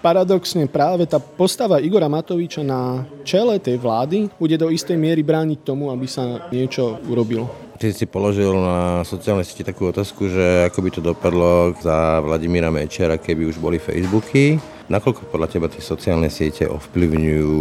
paradoxne 0.00 0.70
práve 0.70 1.04
tá 1.04 1.18
postava 1.20 1.82
Igora 1.82 2.06
Matoviča 2.08 2.62
na 2.62 3.04
čele 3.26 3.58
tej 3.58 3.76
vlády 3.76 4.30
bude 4.38 4.54
do 4.54 4.70
istej 4.70 4.96
miery 4.96 5.26
brániť 5.26 5.66
tomu, 5.66 5.90
aby 5.90 6.06
sa 6.06 6.46
niečo 6.48 7.00
urobilo. 7.10 7.69
Ty 7.80 7.96
si 7.96 8.04
položil 8.04 8.52
na 8.60 9.00
sociálnej 9.08 9.48
siete 9.48 9.64
takú 9.64 9.88
otázku, 9.88 10.28
že 10.28 10.68
ako 10.68 10.78
by 10.84 10.90
to 10.92 11.00
dopadlo 11.00 11.72
za 11.80 12.20
Vladimíra 12.20 12.68
Mečera, 12.68 13.16
keby 13.16 13.48
už 13.48 13.56
boli 13.56 13.80
Facebooky. 13.80 14.60
Nakoľko 14.92 15.32
podľa 15.32 15.48
teba 15.48 15.64
tie 15.72 15.80
sociálne 15.80 16.28
siete 16.28 16.68
ovplyvňujú, 16.68 17.56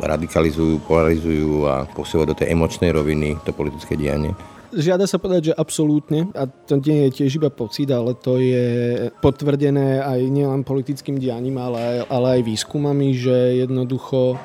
radikalizujú, 0.00 0.80
polarizujú 0.88 1.68
a 1.68 1.84
posúvajú 1.92 2.32
do 2.32 2.38
tej 2.40 2.56
emočnej 2.56 2.88
roviny 2.88 3.36
to 3.44 3.52
politické 3.52 4.00
dianie? 4.00 4.32
Žiada 4.72 5.04
sa 5.04 5.20
povedať, 5.20 5.52
že 5.52 5.58
absolútne, 5.60 6.32
a 6.32 6.48
to 6.48 6.80
nie 6.80 7.12
je 7.12 7.20
tiež 7.20 7.36
iba 7.36 7.52
pocit, 7.52 7.92
ale 7.92 8.16
to 8.16 8.40
je 8.40 8.64
potvrdené 9.20 10.00
aj 10.00 10.24
nielen 10.24 10.64
politickým 10.64 11.20
dianím, 11.20 11.60
ale, 11.60 12.08
ale 12.08 12.40
aj 12.40 12.48
výskumami, 12.48 13.12
že 13.12 13.60
jednoducho 13.60 14.40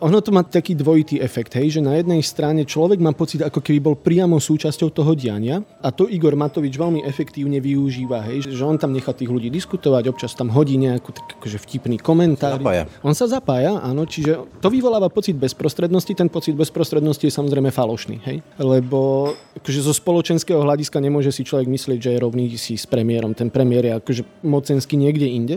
ono 0.00 0.20
to 0.20 0.30
má 0.32 0.44
taký 0.44 0.76
dvojitý 0.76 1.20
efekt, 1.20 1.56
hej, 1.56 1.78
že 1.78 1.80
na 1.80 1.96
jednej 1.96 2.20
strane 2.20 2.68
človek 2.68 3.00
má 3.00 3.16
pocit, 3.16 3.40
ako 3.40 3.60
keby 3.64 3.78
bol 3.80 3.96
priamo 3.96 4.36
súčasťou 4.36 4.92
toho 4.92 5.12
diania 5.16 5.62
a 5.80 5.88
to 5.92 6.08
Igor 6.10 6.36
Matovič 6.36 6.76
veľmi 6.76 7.04
efektívne 7.04 7.60
využíva, 7.60 8.20
hej, 8.28 8.48
že 8.52 8.62
on 8.64 8.76
tam 8.76 8.92
nechá 8.92 9.16
tých 9.16 9.30
ľudí 9.30 9.48
diskutovať, 9.48 10.08
občas 10.12 10.36
tam 10.36 10.52
hodí 10.52 10.76
nejakú 10.76 11.12
tak 11.12 11.40
akože 11.40 11.58
vtipný 11.62 11.96
komentár. 12.00 12.60
Zapája. 12.60 12.84
On 13.00 13.14
sa 13.16 13.26
zapája, 13.28 13.80
áno, 13.80 14.04
čiže 14.04 14.44
to 14.60 14.68
vyvoláva 14.68 15.08
pocit 15.08 15.36
bezprostrednosti, 15.36 16.12
ten 16.12 16.28
pocit 16.28 16.52
bezprostrednosti 16.52 17.24
je 17.24 17.32
samozrejme 17.32 17.72
falošný, 17.72 18.16
hej, 18.28 18.44
lebo 18.60 19.32
akože 19.62 19.80
zo 19.80 19.94
spoločenského 19.96 20.60
hľadiska 20.60 21.00
nemôže 21.00 21.32
si 21.32 21.46
človek 21.46 21.68
myslieť, 21.68 21.98
že 22.00 22.10
je 22.16 22.22
rovný 22.22 22.44
si 22.56 22.76
s 22.76 22.84
premiérom, 22.84 23.32
ten 23.32 23.48
premiér 23.48 23.84
je 23.88 23.94
akože 24.00 24.22
mocenský 24.44 24.94
niekde 25.00 25.28
inde. 25.28 25.56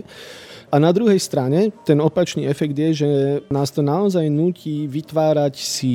A 0.70 0.78
na 0.78 0.94
druhej 0.94 1.18
strane 1.18 1.74
ten 1.82 1.98
opačný 1.98 2.46
efekt 2.46 2.78
je, 2.78 3.02
že 3.02 3.10
nás 3.50 3.74
to 3.74 3.82
naozaj 3.82 4.22
nutí 4.30 4.86
vytvárať 4.86 5.58
si 5.58 5.94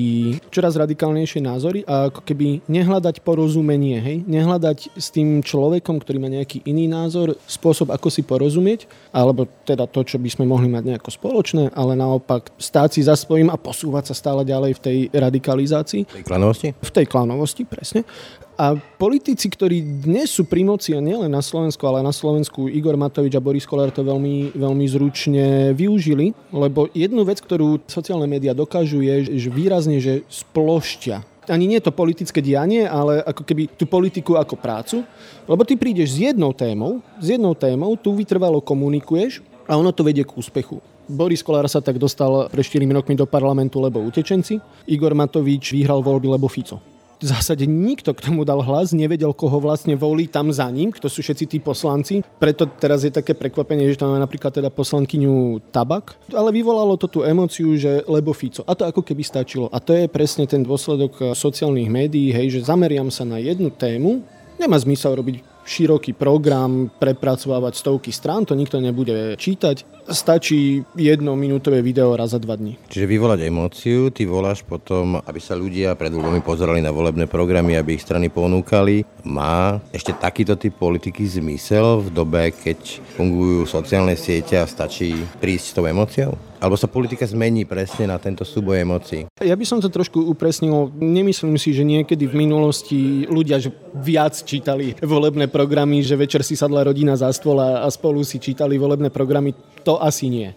čoraz 0.51 0.75
radikálnejšie 0.75 1.39
názory 1.39 1.87
a 1.87 2.11
ako 2.11 2.19
keby 2.27 2.59
nehľadať 2.67 3.23
porozumenie, 3.23 4.03
hej? 4.03 4.17
nehľadať 4.27 4.91
s 4.99 5.07
tým 5.15 5.39
človekom, 5.39 6.03
ktorý 6.03 6.17
má 6.19 6.27
nejaký 6.27 6.59
iný 6.67 6.91
názor, 6.91 7.39
spôsob, 7.47 7.87
ako 7.95 8.11
si 8.11 8.27
porozumieť, 8.27 8.83
alebo 9.15 9.47
teda 9.63 9.87
to, 9.87 10.03
čo 10.03 10.19
by 10.19 10.27
sme 10.27 10.43
mohli 10.43 10.67
mať 10.67 10.83
nejako 10.91 11.07
spoločné, 11.07 11.71
ale 11.71 11.95
naopak 11.95 12.51
stáť 12.59 12.99
si 12.99 13.01
za 13.07 13.15
svojím 13.15 13.47
a 13.47 13.55
posúvať 13.55 14.11
sa 14.11 14.15
stále 14.15 14.43
ďalej 14.43 14.75
v 14.75 14.83
tej 14.83 14.97
radikalizácii. 15.15 16.03
V 16.03 16.15
tej 16.19 16.27
klanovosti? 16.27 16.67
V 16.75 16.91
tej 16.91 17.05
klanovosti, 17.07 17.63
presne. 17.63 18.03
A 18.55 18.71
politici, 18.79 19.51
ktorí 19.51 19.83
dnes 20.07 20.31
sú 20.31 20.47
pri 20.47 20.63
moci 20.63 20.95
a 20.95 21.03
nielen 21.03 21.27
na 21.27 21.43
Slovensku, 21.43 21.83
ale 21.83 21.99
na 21.99 22.15
Slovensku, 22.15 22.71
Igor 22.71 22.95
Matovič 22.95 23.35
a 23.35 23.43
Boris 23.43 23.67
Kolár 23.67 23.91
to 23.91 23.99
veľmi, 23.99 24.55
veľmi 24.55 24.85
zručne 24.87 25.75
využili, 25.75 26.31
lebo 26.55 26.87
jednu 26.95 27.27
vec, 27.27 27.43
ktorú 27.43 27.83
sociálne 27.83 28.31
médiá 28.31 28.55
dokážu, 28.55 29.03
je 29.03 29.35
že 29.35 29.51
výrazne, 29.51 29.99
že 29.99 30.23
splošťa 30.31 31.35
ani 31.45 31.69
nie 31.69 31.77
to 31.77 31.93
politické 31.93 32.41
dianie, 32.41 32.89
ale 32.89 33.21
ako 33.21 33.45
keby 33.45 33.69
tú 33.77 33.85
politiku 33.85 34.33
ako 34.33 34.57
prácu. 34.57 35.05
Lebo 35.45 35.61
ty 35.61 35.77
prídeš 35.77 36.17
s 36.17 36.33
jednou 36.33 36.49
témou, 36.57 37.05
s 37.21 37.37
jednou 37.37 37.53
témou, 37.53 37.93
tu 37.93 38.17
vytrvalo 38.17 38.65
komunikuješ 38.65 39.45
a 39.69 39.77
ono 39.77 39.93
to 39.93 40.01
vedie 40.01 40.25
k 40.25 40.33
úspechu. 40.33 40.81
Boris 41.05 41.45
Kolár 41.45 41.69
sa 41.69 41.85
tak 41.85 42.01
dostal 42.01 42.49
pre 42.49 42.65
4 42.65 42.81
rokmi 42.89 43.13
do 43.13 43.29
parlamentu, 43.29 43.77
lebo 43.77 44.01
utečenci. 44.01 44.57
Igor 44.89 45.13
Matovič 45.13 45.69
vyhral 45.69 46.01
voľby, 46.01 46.33
lebo 46.33 46.49
Fico 46.49 46.94
v 47.19 47.25
zásade 47.25 47.63
nikto 47.63 48.11
k 48.11 48.23
tomu 48.29 48.43
dal 48.43 48.59
hlas, 48.59 48.91
nevedel, 48.91 49.31
koho 49.31 49.57
vlastne 49.63 49.95
volí 49.95 50.27
tam 50.27 50.51
za 50.51 50.67
ním, 50.67 50.91
kto 50.91 51.07
sú 51.07 51.23
všetci 51.23 51.45
tí 51.47 51.57
poslanci. 51.63 52.21
Preto 52.37 52.67
teraz 52.67 53.07
je 53.07 53.11
také 53.11 53.31
prekvapenie, 53.31 53.87
že 53.91 53.99
tam 53.99 54.11
máme 54.11 54.23
napríklad 54.23 54.51
teda 54.51 54.67
poslankyňu 54.67 55.63
Tabak, 55.71 56.19
ale 56.35 56.51
vyvolalo 56.51 56.99
to 56.99 57.07
tú 57.07 57.23
emociu, 57.23 57.75
že 57.79 58.03
lebo 58.05 58.35
Fico. 58.35 58.67
A 58.67 58.75
to 58.75 58.83
ako 58.83 59.01
keby 59.01 59.23
stačilo. 59.23 59.71
A 59.71 59.79
to 59.79 59.95
je 59.95 60.11
presne 60.11 60.43
ten 60.45 60.61
dôsledok 60.61 61.33
sociálnych 61.33 61.87
médií, 61.87 62.35
hej, 62.35 62.59
že 62.59 62.67
zameriam 62.67 63.07
sa 63.07 63.23
na 63.23 63.39
jednu 63.39 63.71
tému, 63.71 64.21
nemá 64.59 64.75
zmysel 64.79 65.15
robiť 65.15 65.54
široký 65.65 66.13
program, 66.13 66.93
prepracovávať 66.93 67.73
stovky 67.81 68.13
strán, 68.13 68.45
to 68.45 68.53
nikto 68.53 68.77
nebude 68.77 69.33
čítať. 69.35 70.05
Stačí 70.05 70.85
jedno 70.93 71.33
minútové 71.33 71.81
video 71.81 72.13
raz 72.13 72.37
za 72.37 72.39
dva 72.39 72.53
dní. 72.53 72.77
Čiže 72.93 73.09
vyvolať 73.09 73.39
emóciu, 73.49 74.13
ty 74.13 74.29
voláš 74.29 74.61
potom, 74.61 75.17
aby 75.17 75.39
sa 75.41 75.57
ľudia 75.57 75.97
pred 75.97 76.13
voľbami 76.13 76.45
pozerali 76.45 76.77
na 76.77 76.93
volebné 76.93 77.25
programy, 77.25 77.73
aby 77.73 77.97
ich 77.97 78.05
strany 78.05 78.29
ponúkali. 78.29 79.01
Má 79.25 79.81
ešte 79.89 80.13
takýto 80.13 80.53
typ 80.53 80.77
politiky 80.77 81.25
zmysel 81.25 82.05
v 82.05 82.09
dobe, 82.13 82.53
keď 82.53 83.01
fungujú 83.17 83.65
sociálne 83.65 84.13
siete 84.13 84.61
a 84.61 84.69
stačí 84.69 85.17
prísť 85.41 85.65
s 85.65 85.73
tou 85.73 85.89
emóciou? 85.89 86.37
Alebo 86.55 86.79
sa 86.79 86.89
politika 86.89 87.27
zmení 87.27 87.67
presne 87.67 88.09
na 88.09 88.17
tento 88.17 88.41
súboj 88.41 88.81
emócií? 88.81 89.27
Ja 89.43 89.53
by 89.53 89.65
som 89.67 89.83
to 89.83 89.91
trošku 89.91 90.17
upresnil. 90.17 90.89
Nemyslím 90.97 91.59
si, 91.61 91.75
že 91.75 91.85
niekedy 91.85 92.25
v 92.25 92.41
minulosti 92.41 93.27
ľudia 93.27 93.59
viac 93.93 94.33
čítali 94.33 94.97
volebné 95.03 95.51
programy, 95.55 96.03
že 96.03 96.19
večer 96.19 96.43
si 96.43 96.59
sadla 96.59 96.83
rodina 96.83 97.15
za 97.15 97.31
stôl 97.31 97.63
a 97.63 97.87
spolu 97.87 98.27
si 98.27 98.43
čítali 98.43 98.75
volebné 98.75 99.07
programy. 99.07 99.55
To 99.87 100.03
asi 100.03 100.27
nie 100.27 100.51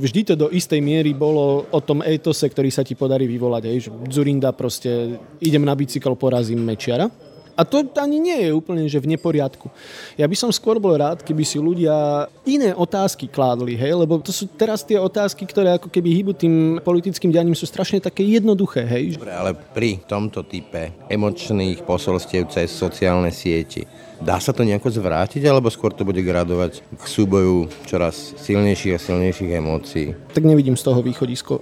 vždy 0.00 0.32
to 0.32 0.34
do 0.34 0.48
istej 0.48 0.80
miery 0.80 1.12
bolo 1.12 1.68
o 1.68 1.80
tom 1.84 2.00
etose, 2.00 2.48
ktorý 2.48 2.72
sa 2.72 2.80
ti 2.80 2.96
podarí 2.96 3.28
vyvolať. 3.28 3.62
Hej, 3.68 3.78
Zurinda 4.08 4.56
proste 4.56 5.20
idem 5.44 5.60
na 5.60 5.76
bicykel, 5.76 6.16
porazím 6.16 6.64
Mečiara. 6.64 7.12
A 7.60 7.68
to 7.68 7.84
ani 8.00 8.16
nie 8.16 8.48
je 8.48 8.56
úplne, 8.56 8.88
že 8.88 8.96
v 8.96 9.12
neporiadku. 9.12 9.68
Ja 10.16 10.24
by 10.24 10.32
som 10.32 10.48
skôr 10.48 10.80
bol 10.80 10.96
rád, 10.96 11.20
keby 11.20 11.44
si 11.44 11.60
ľudia 11.60 12.24
iné 12.48 12.72
otázky 12.72 13.28
kládli, 13.28 13.76
hej, 13.76 14.00
lebo 14.00 14.16
to 14.24 14.32
sú 14.32 14.48
teraz 14.48 14.80
tie 14.80 14.96
otázky, 14.96 15.44
ktoré 15.44 15.76
ako 15.76 15.92
keby 15.92 16.08
hýbu 16.08 16.32
tým 16.32 16.80
politickým 16.80 17.28
dianím, 17.28 17.52
sú 17.52 17.68
strašne 17.68 18.00
také 18.00 18.24
jednoduché, 18.24 18.88
hej. 18.88 19.20
Dobre, 19.20 19.36
ale 19.36 19.52
pri 19.52 20.00
tomto 20.08 20.40
type 20.48 21.04
emočných 21.12 21.84
posolstiev 21.84 22.48
cez 22.48 22.72
sociálne 22.72 23.28
siete, 23.28 23.84
dá 24.16 24.40
sa 24.40 24.56
to 24.56 24.64
nejako 24.64 24.88
zvrátiť, 24.88 25.44
alebo 25.44 25.68
skôr 25.68 25.92
to 25.92 26.08
bude 26.08 26.24
gradovať 26.24 26.80
k 26.80 27.04
súboju 27.04 27.68
čoraz 27.84 28.40
silnejších 28.40 28.96
a 28.96 29.04
silnejších 29.04 29.52
emócií? 29.52 30.16
Tak 30.32 30.48
nevidím 30.48 30.80
z 30.80 30.88
toho 30.88 31.04
východisko. 31.04 31.60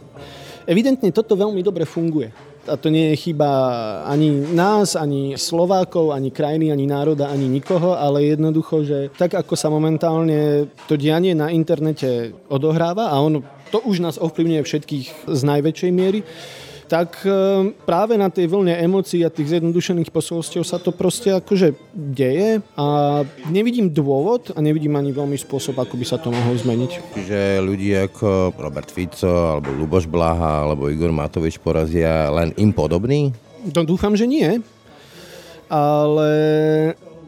Evidentne 0.63 1.11
toto 1.11 1.35
veľmi 1.35 1.59
dobre 1.59 1.83
funguje 1.83 2.48
a 2.69 2.77
to 2.77 2.93
nie 2.93 3.11
je 3.13 3.17
chyba 3.29 3.49
ani 4.05 4.53
nás, 4.53 4.95
ani 4.95 5.35
Slovákov, 5.41 6.13
ani 6.13 6.31
krajiny, 6.31 6.69
ani 6.69 6.87
národa, 6.87 7.33
ani 7.33 7.49
nikoho, 7.49 7.97
ale 7.97 8.37
jednoducho, 8.37 8.85
že 8.85 9.09
tak 9.17 9.35
ako 9.35 9.57
sa 9.57 9.73
momentálne 9.73 10.69
to 10.85 11.01
dianie 11.01 11.33
na 11.33 11.49
internete 11.49 12.37
odohráva 12.53 13.09
a 13.09 13.17
on 13.19 13.41
to 13.69 13.81
už 13.85 14.01
nás 14.01 14.17
ovplyvňuje 14.17 14.63
všetkých 14.65 15.07
z 15.29 15.41
najväčšej 15.45 15.93
miery, 15.93 16.21
tak 16.89 17.21
e, 17.23 17.31
práve 17.85 18.17
na 18.17 18.33
tej 18.33 18.49
vlne 18.49 18.73
emócií 18.81 19.21
a 19.23 19.31
tých 19.31 19.55
zjednodušených 19.55 20.09
posolstiev 20.09 20.65
sa 20.65 20.81
to 20.81 20.91
proste 20.91 21.37
akože 21.37 21.77
deje 21.93 22.65
a 22.75 22.87
nevidím 23.53 23.93
dôvod 23.93 24.57
a 24.57 24.59
nevidím 24.65 24.97
ani 24.97 25.13
veľmi 25.13 25.37
spôsob, 25.37 25.77
ako 25.77 26.01
by 26.01 26.05
sa 26.09 26.17
to 26.17 26.33
mohlo 26.33 26.57
zmeniť. 26.57 26.91
Čiže 27.15 27.61
ľudí 27.61 27.93
ako 27.93 28.57
Robert 28.57 28.89
Fico, 28.89 29.61
alebo 29.61 29.69
Luboš 29.77 30.09
Blaha, 30.09 30.65
alebo 30.65 30.89
Igor 30.89 31.13
Matovič 31.13 31.61
porazia 31.61 32.33
len 32.33 32.57
im 32.57 32.73
podobný? 32.73 33.37
No 33.77 33.85
dúfam, 33.85 34.17
že 34.17 34.25
nie. 34.25 34.65
Ale 35.69 36.31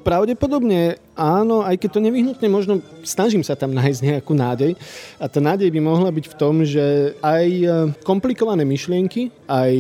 pravdepodobne 0.01 0.99
áno, 1.21 1.61
aj 1.61 1.77
keď 1.77 1.91
to 1.93 2.01
nevyhnutne 2.01 2.49
možno 2.49 2.81
snažím 3.05 3.45
sa 3.45 3.53
tam 3.53 3.77
nájsť 3.77 4.01
nejakú 4.01 4.33
nádej. 4.33 4.73
A 5.21 5.29
tá 5.29 5.39
nádej 5.39 5.69
by 5.69 5.81
mohla 5.85 6.09
byť 6.09 6.27
v 6.33 6.39
tom, 6.41 6.65
že 6.65 7.15
aj 7.21 7.47
e, 7.47 7.67
komplikované 8.01 8.65
myšlienky, 8.65 9.29
aj 9.45 9.75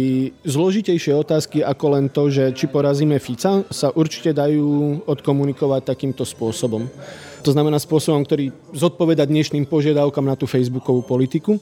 zložitejšie 0.45 1.17
otázky 1.17 1.65
ako 1.65 1.87
len 1.97 2.07
to, 2.13 2.29
že 2.29 2.53
či 2.53 2.69
porazíme 2.69 3.17
Fica, 3.17 3.65
sa 3.73 3.89
určite 3.97 4.37
dajú 4.37 5.01
odkomunikovať 5.09 5.83
takýmto 5.89 6.29
spôsobom. 6.29 6.85
To 7.41 7.51
znamená 7.57 7.81
spôsobom, 7.81 8.21
ktorý 8.21 8.53
zodpoveda 8.77 9.25
dnešným 9.25 9.65
požiadavkám 9.65 10.29
na 10.29 10.37
tú 10.37 10.45
facebookovú 10.45 11.01
politiku. 11.01 11.57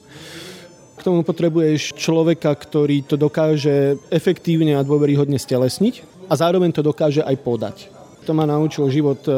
K 0.99 1.07
tomu 1.07 1.23
potrebuješ 1.23 1.95
človeka, 1.95 2.51
ktorý 2.51 3.07
to 3.07 3.15
dokáže 3.15 3.95
efektívne 4.11 4.75
a 4.75 4.83
dôveryhodne 4.83 5.39
stelesniť 5.39 6.03
a 6.27 6.35
zároveň 6.35 6.75
to 6.75 6.83
dokáže 6.83 7.23
aj 7.23 7.35
podať 7.39 7.98
to 8.29 8.37
ma 8.37 8.45
naučil 8.45 8.85
život 8.93 9.25
e, 9.25 9.33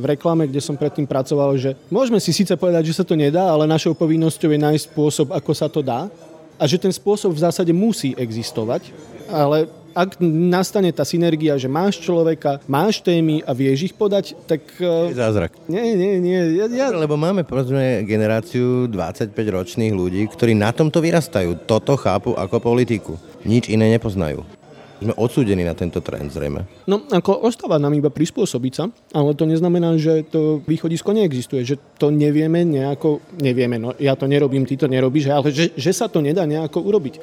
v 0.00 0.04
reklame, 0.16 0.48
kde 0.48 0.64
som 0.64 0.80
predtým 0.80 1.04
pracoval, 1.04 1.60
že 1.60 1.76
môžeme 1.92 2.16
si 2.16 2.32
síce 2.32 2.56
povedať, 2.56 2.88
že 2.88 2.96
sa 2.96 3.04
to 3.04 3.12
nedá, 3.12 3.52
ale 3.52 3.68
našou 3.68 3.92
povinnosťou 3.92 4.48
je 4.48 4.60
nájsť 4.64 4.84
spôsob, 4.88 5.28
ako 5.36 5.52
sa 5.52 5.68
to 5.68 5.84
dá 5.84 6.08
a 6.56 6.64
že 6.64 6.80
ten 6.80 6.88
spôsob 6.88 7.36
v 7.36 7.44
zásade 7.44 7.72
musí 7.76 8.16
existovať, 8.16 8.88
ale 9.28 9.68
Ak 9.90 10.22
nastane 10.22 10.94
tá 10.94 11.02
synergia, 11.02 11.58
že 11.58 11.66
máš 11.66 11.98
človeka, 11.98 12.62
máš 12.70 13.02
témy 13.02 13.42
a 13.42 13.50
vieš 13.50 13.90
ich 13.90 13.94
podať, 13.98 14.38
tak... 14.46 14.62
Je 14.78 15.18
zázrak. 15.18 15.50
Nie, 15.66 15.98
nie, 15.98 16.22
nie. 16.22 16.62
Ja, 16.62 16.70
ja... 16.70 16.94
Lebo 16.94 17.18
máme 17.18 17.42
povedzme 17.42 18.06
generáciu 18.06 18.86
25-ročných 18.86 19.90
ľudí, 19.90 20.30
ktorí 20.30 20.54
na 20.54 20.70
tomto 20.70 21.02
vyrastajú. 21.02 21.66
Toto 21.66 21.98
chápu 21.98 22.38
ako 22.38 22.62
politiku. 22.62 23.18
Nič 23.42 23.66
iné 23.66 23.90
nepoznajú. 23.98 24.59
Sme 25.00 25.16
odsúdení 25.16 25.64
na 25.64 25.72
tento 25.72 26.04
trend 26.04 26.28
zrejme. 26.28 26.68
No, 26.84 27.08
ako 27.08 27.48
ostáva 27.48 27.80
nám 27.80 27.96
iba 27.96 28.12
prispôsobiť 28.12 28.72
sa, 28.76 28.84
ale 29.16 29.32
to 29.32 29.48
neznamená, 29.48 29.96
že 29.96 30.28
to 30.28 30.60
východisko 30.68 31.16
neexistuje, 31.16 31.64
že 31.64 31.80
to 31.96 32.12
nevieme 32.12 32.68
nejako, 32.68 33.24
nevieme, 33.40 33.80
no 33.80 33.96
ja 33.96 34.12
to 34.12 34.28
nerobím, 34.28 34.68
ty 34.68 34.76
to 34.76 34.92
nerobíš, 34.92 35.32
ale 35.32 35.48
že, 35.48 35.72
že 35.72 35.96
sa 35.96 36.12
to 36.12 36.20
nedá 36.20 36.44
nejako 36.44 36.84
urobiť. 36.84 37.16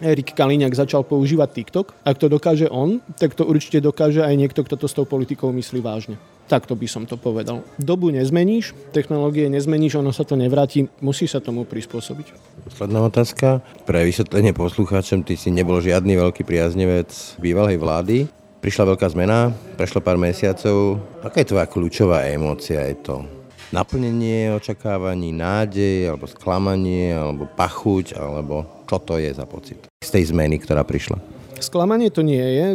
Erik 0.00 0.32
Kaliňák 0.32 0.72
začal 0.72 1.04
používať 1.04 1.48
TikTok. 1.52 1.92
Ak 2.08 2.16
to 2.16 2.32
dokáže 2.32 2.66
on, 2.72 3.04
tak 3.20 3.36
to 3.36 3.44
určite 3.44 3.84
dokáže 3.84 4.24
aj 4.24 4.32
niekto, 4.32 4.64
kto 4.64 4.80
to 4.80 4.88
s 4.88 4.96
tou 4.96 5.04
politikou 5.04 5.52
myslí 5.52 5.84
vážne. 5.84 6.16
Takto 6.50 6.74
by 6.74 6.90
som 6.90 7.06
to 7.06 7.14
povedal. 7.14 7.62
Dobu 7.78 8.10
nezmeníš, 8.10 8.74
technológie 8.90 9.46
nezmeníš, 9.46 10.02
ono 10.02 10.10
sa 10.10 10.26
to 10.26 10.34
nevráti, 10.34 10.90
musí 10.98 11.30
sa 11.30 11.38
tomu 11.38 11.62
prispôsobiť. 11.62 12.34
Posledná 12.66 13.06
otázka. 13.06 13.62
Pre 13.86 14.02
vysvetlenie 14.02 14.50
poslucháčom, 14.50 15.22
ty 15.22 15.38
si 15.38 15.54
nebol 15.54 15.78
žiadny 15.78 16.18
veľký 16.18 16.42
priaznevec 16.42 17.38
bývalej 17.38 17.78
vlády. 17.78 18.26
Prišla 18.58 18.90
veľká 18.92 19.06
zmena, 19.14 19.54
prešlo 19.78 20.02
pár 20.02 20.18
mesiacov. 20.18 20.98
Aká 21.22 21.46
je 21.46 21.54
tvoja 21.54 21.70
kľúčová 21.70 22.26
emócia? 22.26 22.82
Je 22.82 22.98
to 22.98 23.22
naplnenie 23.70 24.50
očakávaní, 24.50 25.30
nádej, 25.30 26.10
alebo 26.10 26.26
sklamanie, 26.26 27.14
alebo 27.14 27.46
pachuť, 27.46 28.18
alebo 28.18 28.82
čo 28.90 28.98
to 28.98 29.22
je 29.22 29.30
za 29.30 29.46
pocit 29.46 29.86
z 30.02 30.10
tej 30.10 30.34
zmeny, 30.34 30.58
ktorá 30.58 30.82
prišla? 30.82 31.22
Sklamanie 31.62 32.10
to 32.10 32.26
nie 32.26 32.42
je. 32.42 32.66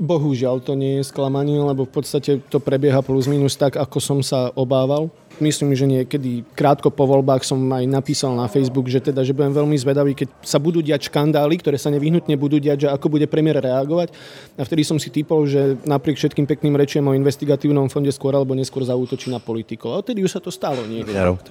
Bohužiaľ 0.00 0.64
to 0.64 0.72
nie 0.72 0.96
je 0.96 1.12
sklamanie, 1.12 1.60
lebo 1.60 1.84
v 1.84 1.92
podstate 2.00 2.40
to 2.48 2.56
prebieha 2.56 3.04
plus 3.04 3.28
minus 3.28 3.52
tak, 3.52 3.76
ako 3.76 4.00
som 4.00 4.18
sa 4.24 4.48
obával. 4.56 5.12
Myslím, 5.44 5.76
že 5.76 5.84
niekedy 5.84 6.44
krátko 6.56 6.88
po 6.88 7.04
voľbách 7.04 7.44
som 7.44 7.60
aj 7.68 7.84
napísal 7.84 8.32
na 8.32 8.48
Facebook, 8.48 8.88
že 8.88 9.00
teda, 9.00 9.20
že 9.24 9.36
budem 9.36 9.52
veľmi 9.52 9.76
zvedavý, 9.76 10.16
keď 10.16 10.32
sa 10.40 10.56
budú 10.56 10.80
diať 10.80 11.12
škandály, 11.12 11.60
ktoré 11.60 11.76
sa 11.76 11.92
nevyhnutne 11.92 12.32
budú 12.40 12.56
diať, 12.56 12.84
že 12.84 12.88
ako 12.88 13.12
bude 13.12 13.28
premiér 13.28 13.60
reagovať. 13.60 14.12
A 14.56 14.64
vtedy 14.64 14.88
som 14.88 14.96
si 14.96 15.12
typol, 15.12 15.44
že 15.44 15.76
napriek 15.84 16.16
všetkým 16.16 16.48
pekným 16.48 16.80
rečiam 16.80 17.04
o 17.04 17.16
investigatívnom 17.16 17.92
fonde 17.92 18.12
skôr 18.12 18.32
alebo 18.32 18.56
neskôr 18.56 18.84
zaútočí 18.84 19.28
na 19.28 19.40
politikov. 19.40 19.96
A 19.96 20.00
odtedy 20.00 20.24
už 20.24 20.32
sa 20.32 20.40
to 20.40 20.48
stalo. 20.48 20.80
Nie. 20.88 21.04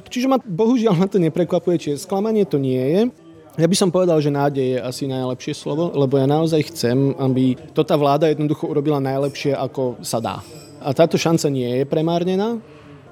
Čiže 0.10 0.26
ma, 0.26 0.42
bohužiaľ 0.42 0.94
ma 0.98 1.06
to 1.06 1.22
neprekvapuje, 1.22 1.78
čiže 1.78 2.02
sklamanie 2.02 2.50
to 2.50 2.58
nie 2.58 2.82
je. 2.82 3.29
Ja 3.58 3.66
by 3.66 3.76
som 3.76 3.90
povedal, 3.90 4.22
že 4.22 4.30
nádej 4.30 4.78
je 4.78 4.80
asi 4.80 5.04
najlepšie 5.10 5.58
slovo, 5.58 5.90
lebo 5.96 6.22
ja 6.22 6.30
naozaj 6.30 6.70
chcem, 6.70 7.18
aby 7.18 7.58
to 7.74 7.82
tá 7.82 7.98
vláda 7.98 8.30
jednoducho 8.30 8.70
urobila 8.70 9.02
najlepšie, 9.02 9.58
ako 9.58 10.00
sa 10.06 10.22
dá. 10.22 10.44
A 10.80 10.94
táto 10.94 11.18
šanca 11.20 11.50
nie 11.50 11.82
je 11.82 11.86
premárnená. 11.90 12.62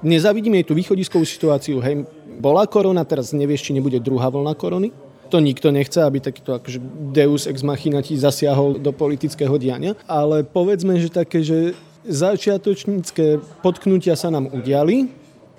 Nezavidíme 0.00 0.62
jej 0.62 0.68
tú 0.70 0.78
východiskovú 0.78 1.26
situáciu. 1.26 1.82
Hej, 1.82 2.06
bola 2.38 2.64
korona, 2.70 3.02
teraz 3.02 3.34
nevieš, 3.34 3.66
či 3.66 3.74
nebude 3.74 3.98
druhá 3.98 4.30
vlna 4.30 4.54
korony. 4.54 4.94
To 5.28 5.42
nikto 5.42 5.68
nechce, 5.68 6.00
aby 6.00 6.24
takýto 6.24 6.56
akože 6.56 6.80
deus 7.12 7.44
ex 7.44 7.60
machina 7.60 8.00
ti 8.00 8.16
zasiahol 8.16 8.80
do 8.80 8.94
politického 8.94 9.52
diania. 9.60 9.92
Ale 10.08 10.46
povedzme, 10.46 10.96
že 10.96 11.12
také, 11.12 11.44
že 11.44 11.76
začiatočnícke 12.08 13.44
potknutia 13.60 14.16
sa 14.16 14.32
nám 14.32 14.48
udiali. 14.48 15.12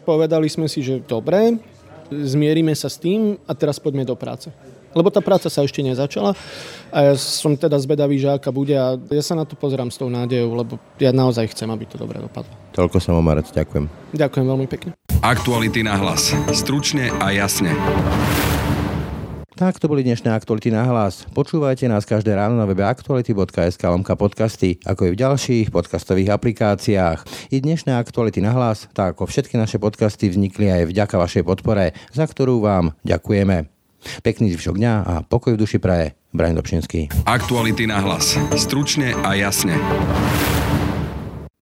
Povedali 0.08 0.50
sme 0.50 0.65
si, 0.65 0.82
že 0.82 1.06
dobre, 1.06 1.62
zmierime 2.12 2.74
sa 2.74 2.89
s 2.89 2.98
tým 2.98 3.38
a 3.45 3.54
teraz 3.54 3.78
poďme 3.80 4.06
do 4.06 4.17
práce. 4.17 4.50
Lebo 4.89 5.13
tá 5.13 5.22
práca 5.22 5.54
sa 5.54 5.62
ešte 5.62 5.86
nezačala 5.86 6.34
a 6.89 6.98
ja 7.10 7.13
som 7.13 7.54
teda 7.54 7.78
zvedavý, 7.78 8.17
že 8.17 8.34
aká 8.34 8.50
bude 8.50 8.74
a 8.74 8.98
ja 8.98 9.22
sa 9.22 9.38
na 9.38 9.45
to 9.45 9.54
pozerám 9.54 9.93
s 9.93 10.02
tou 10.02 10.10
nádejou, 10.10 10.50
lebo 10.58 10.82
ja 10.98 11.13
naozaj 11.13 11.54
chcem, 11.54 11.69
aby 11.69 11.86
to 11.86 12.02
dobre 12.02 12.17
dopadlo. 12.17 12.50
Toľko 12.74 12.98
sa 12.98 13.13
Marec, 13.22 13.54
ďakujem. 13.54 13.86
Ďakujem 14.17 14.45
veľmi 14.50 14.65
pekne. 14.65 14.98
Aktuality 15.22 15.86
na 15.86 15.93
hlas. 15.93 16.34
Stručne 16.50 17.13
a 17.22 17.30
jasne. 17.30 17.78
Tak 19.60 19.76
to 19.76 19.91
boli 19.91 20.08
dnešné 20.08 20.32
aktuality 20.32 20.72
na 20.72 20.88
hlas. 20.88 21.28
Počúvajte 21.36 21.84
nás 21.91 22.08
každé 22.08 22.32
ráno 22.32 22.56
na 22.56 22.63
webe 22.63 22.80
aktuality.sk 22.80 23.84
lomka 23.91 24.15
podcasty, 24.15 24.80
ako 24.88 25.12
i 25.12 25.12
v 25.12 25.19
ďalších 25.19 25.67
podcastových 25.76 26.32
aplikáciách. 26.32 27.52
I 27.52 27.60
dnešné 27.60 27.91
aktuality 27.91 28.39
na 28.39 28.56
hlas, 28.56 28.88
tak 28.95 29.19
ako 29.19 29.28
všetky 29.28 29.60
naše 29.60 29.76
podcasty 29.76 30.32
vznikli 30.32 30.72
aj 30.72 30.95
vďaka 30.95 31.12
vašej 31.19 31.43
podpore, 31.43 31.91
za 32.15 32.24
ktorú 32.24 32.63
vám 32.63 32.95
ďakujeme. 33.04 33.67
Pekný 34.24 34.56
zvyšok 34.56 34.80
dňa 34.80 34.93
a 35.04 35.13
pokoj 35.28 35.60
v 35.60 35.60
duši 35.60 35.84
praje. 35.84 36.15
Brian 36.32 36.56
Dobšinský. 36.56 37.28
Aktuality 37.28 37.84
na 37.84 38.00
hlas. 38.00 38.39
Stručne 38.56 39.12
a 39.28 39.36
jasne. 39.36 39.76